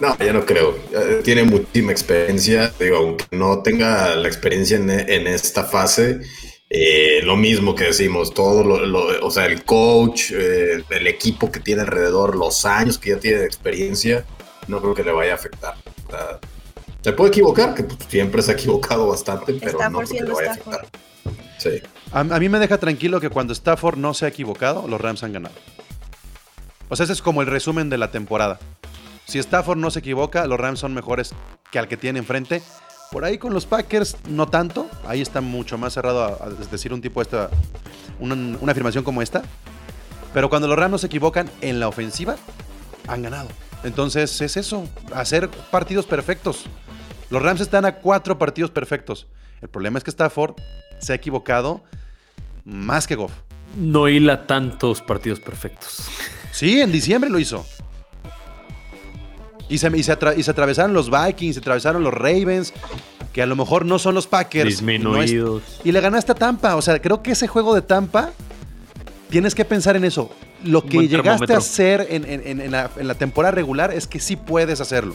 [0.00, 0.76] No, ya no creo.
[0.92, 2.72] Eh, Tiene muchísima experiencia.
[2.78, 6.20] Digo, aunque no tenga la experiencia en, en esta fase,
[6.68, 11.50] eh, lo mismo que decimos, todo lo, lo- o sea, el coach, eh, el equipo
[11.52, 14.24] que tiene alrededor, los años que ya tiene de experiencia,
[14.66, 15.74] no creo que le vaya a afectar.
[16.08, 16.40] O sea,
[17.04, 20.24] se puede equivocar, que pues, siempre se ha equivocado bastante, pero Está no por creo
[20.24, 20.74] que vaya a Stafford.
[20.74, 21.00] afectar.
[21.58, 21.82] Sí.
[22.12, 25.22] A, a mí me deja tranquilo que cuando Stafford no se ha equivocado, los Rams
[25.22, 25.54] han ganado.
[26.88, 28.58] O sea, ese es como el resumen de la temporada.
[29.26, 31.34] Si Stafford no se equivoca, los Rams son mejores
[31.70, 32.62] que al que tiene enfrente.
[33.12, 34.88] Por ahí con los Packers, no tanto.
[35.06, 37.50] Ahí está mucho más cerrado a, a decir un tipo esta,
[38.18, 39.42] una, una afirmación como esta.
[40.32, 42.36] Pero cuando los Rams no se equivocan en la ofensiva,
[43.08, 43.48] han ganado.
[43.84, 46.64] Entonces es eso, hacer partidos perfectos.
[47.34, 49.26] Los Rams están a cuatro partidos perfectos.
[49.60, 50.54] El problema es que Stafford
[51.00, 51.82] se ha equivocado
[52.64, 53.32] más que Goff.
[53.76, 56.08] No hila tantos partidos perfectos.
[56.52, 57.66] Sí, en diciembre lo hizo.
[59.68, 62.72] Y se, y se atra- y se atravesaron los Vikings, se atravesaron los Ravens,
[63.32, 64.80] que a lo mejor no son los Packers.
[64.80, 65.80] y no es- Disminuidos.
[65.82, 66.76] y le ganaste a Tampa.
[66.76, 68.30] O sea, creo que ese juego de Tampa,
[69.30, 70.30] tienes que pensar en eso.
[70.62, 71.54] Lo que llegaste termómetro.
[71.56, 74.80] a hacer en, en- en- en la, en la temporada regular es que sí puedes
[74.80, 75.14] hacerlo.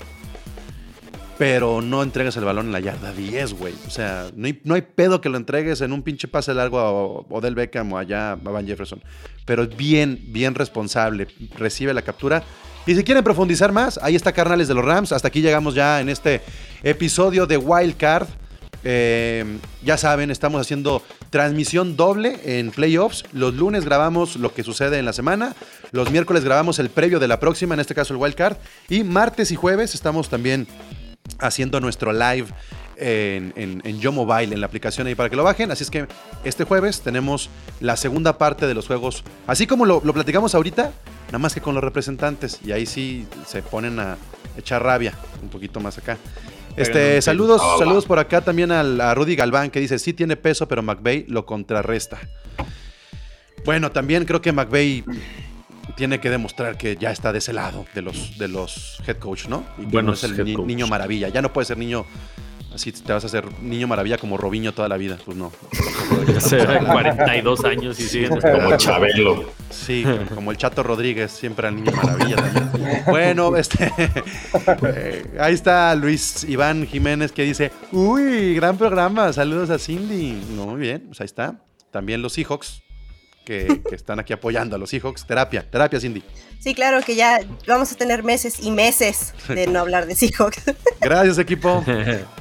[1.40, 3.74] Pero no entregues el balón en la yarda 10, güey.
[3.88, 7.56] O sea, no hay, pedo que lo entregues en un pinche pase largo a Odell
[7.56, 9.02] Beckham o allá a Van Jefferson.
[9.46, 11.28] Pero es bien, bien responsable.
[11.58, 12.44] Recibe la captura.
[12.86, 15.14] Y si quieren profundizar más, ahí está Carnales de los Rams.
[15.14, 16.42] Hasta aquí llegamos ya en este
[16.84, 18.28] episodio de Wild Card.
[18.84, 19.46] Eh,
[19.82, 23.24] ya saben, estamos haciendo transmisión doble en playoffs.
[23.32, 25.56] Los lunes grabamos lo que sucede en la semana.
[25.94, 28.58] Los miércoles grabamos el previo de la próxima, en este caso el Wild Card.
[28.90, 30.68] Y martes y jueves estamos también
[31.40, 32.48] haciendo nuestro live
[32.98, 35.72] en, en, en Yo Mobile, en la aplicación ahí para que lo bajen.
[35.72, 36.08] Así es que
[36.44, 37.50] este jueves tenemos
[37.80, 40.92] la segunda parte de los juegos, así como lo, lo platicamos ahorita,
[41.28, 42.60] nada más que con los representantes.
[42.66, 44.18] Y ahí sí se ponen a
[44.58, 46.18] echar rabia un poquito más acá.
[46.76, 50.68] Este, saludos, saludos por acá también al- a Rudy Galván que dice, sí tiene peso,
[50.68, 52.20] pero McVeigh lo contrarresta.
[53.66, 55.04] Bueno, también creo que McVeigh
[55.96, 59.48] tiene que demostrar que ya está de ese lado de los, de los head coach,
[59.48, 59.64] ¿no?
[59.78, 61.30] Y que no es el ni- niño maravilla.
[61.30, 62.06] Ya no puede ser niño
[62.74, 65.18] así, te vas a hacer niño maravilla como Robiño toda la vida.
[65.26, 65.52] Pues no.
[66.38, 69.52] Hace 42 años y siguen Como Chabelo.
[69.70, 70.04] Sí,
[70.36, 73.04] como el Chato Rodríguez, siempre al niño maravilla también.
[73.08, 73.92] Bueno, este.
[74.84, 80.42] eh, ahí está Luis Iván Jiménez que dice: Uy, gran programa, saludos a Cindy.
[80.56, 81.62] No, muy bien, pues ahí está.
[81.92, 82.84] También los Seahawks,
[83.50, 85.26] que, que están aquí apoyando a los Seahawks.
[85.26, 86.22] Terapia, terapia, Cindy.
[86.60, 90.62] Sí, claro que ya vamos a tener meses y meses de no hablar de Seahawks.
[91.02, 91.84] Gracias, equipo.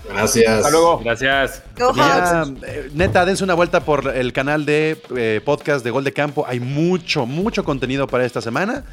[0.06, 0.48] Gracias.
[0.48, 0.98] Hasta luego.
[0.98, 1.62] Gracias.
[1.96, 6.12] Ya, eh, neta, dense una vuelta por el canal de eh, podcast de Gol de
[6.12, 6.44] Campo.
[6.46, 8.84] Hay mucho, mucho contenido para esta semana.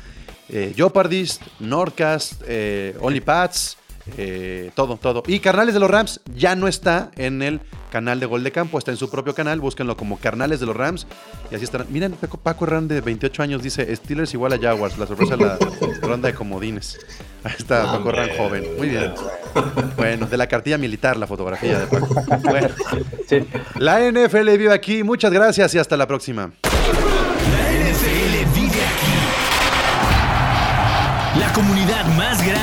[0.47, 3.77] Eh, Jeopardist, Nordcast, eh, OnlyPads,
[4.17, 5.23] eh, todo, todo.
[5.27, 8.77] Y Carnales de los Rams ya no está en el canal de Gol de Campo,
[8.77, 9.59] está en su propio canal.
[9.59, 11.07] Búsquenlo como Carnales de los Rams.
[11.51, 11.87] Y así estarán.
[11.89, 14.97] Miren, Paco, Paco Herrán de 28 años dice: Steelers igual a Jaguars.
[14.97, 15.57] La sorpresa la
[16.01, 16.99] ronda de comodines.
[17.43, 18.63] Ahí está Paco Herrán joven.
[18.77, 19.13] Muy bien.
[19.95, 22.15] Bueno, de la cartilla militar la fotografía de Paco.
[22.43, 22.69] Bueno.
[23.27, 23.47] Sí.
[23.77, 25.03] La NFL vive aquí.
[25.03, 26.51] Muchas gracias y hasta la próxima.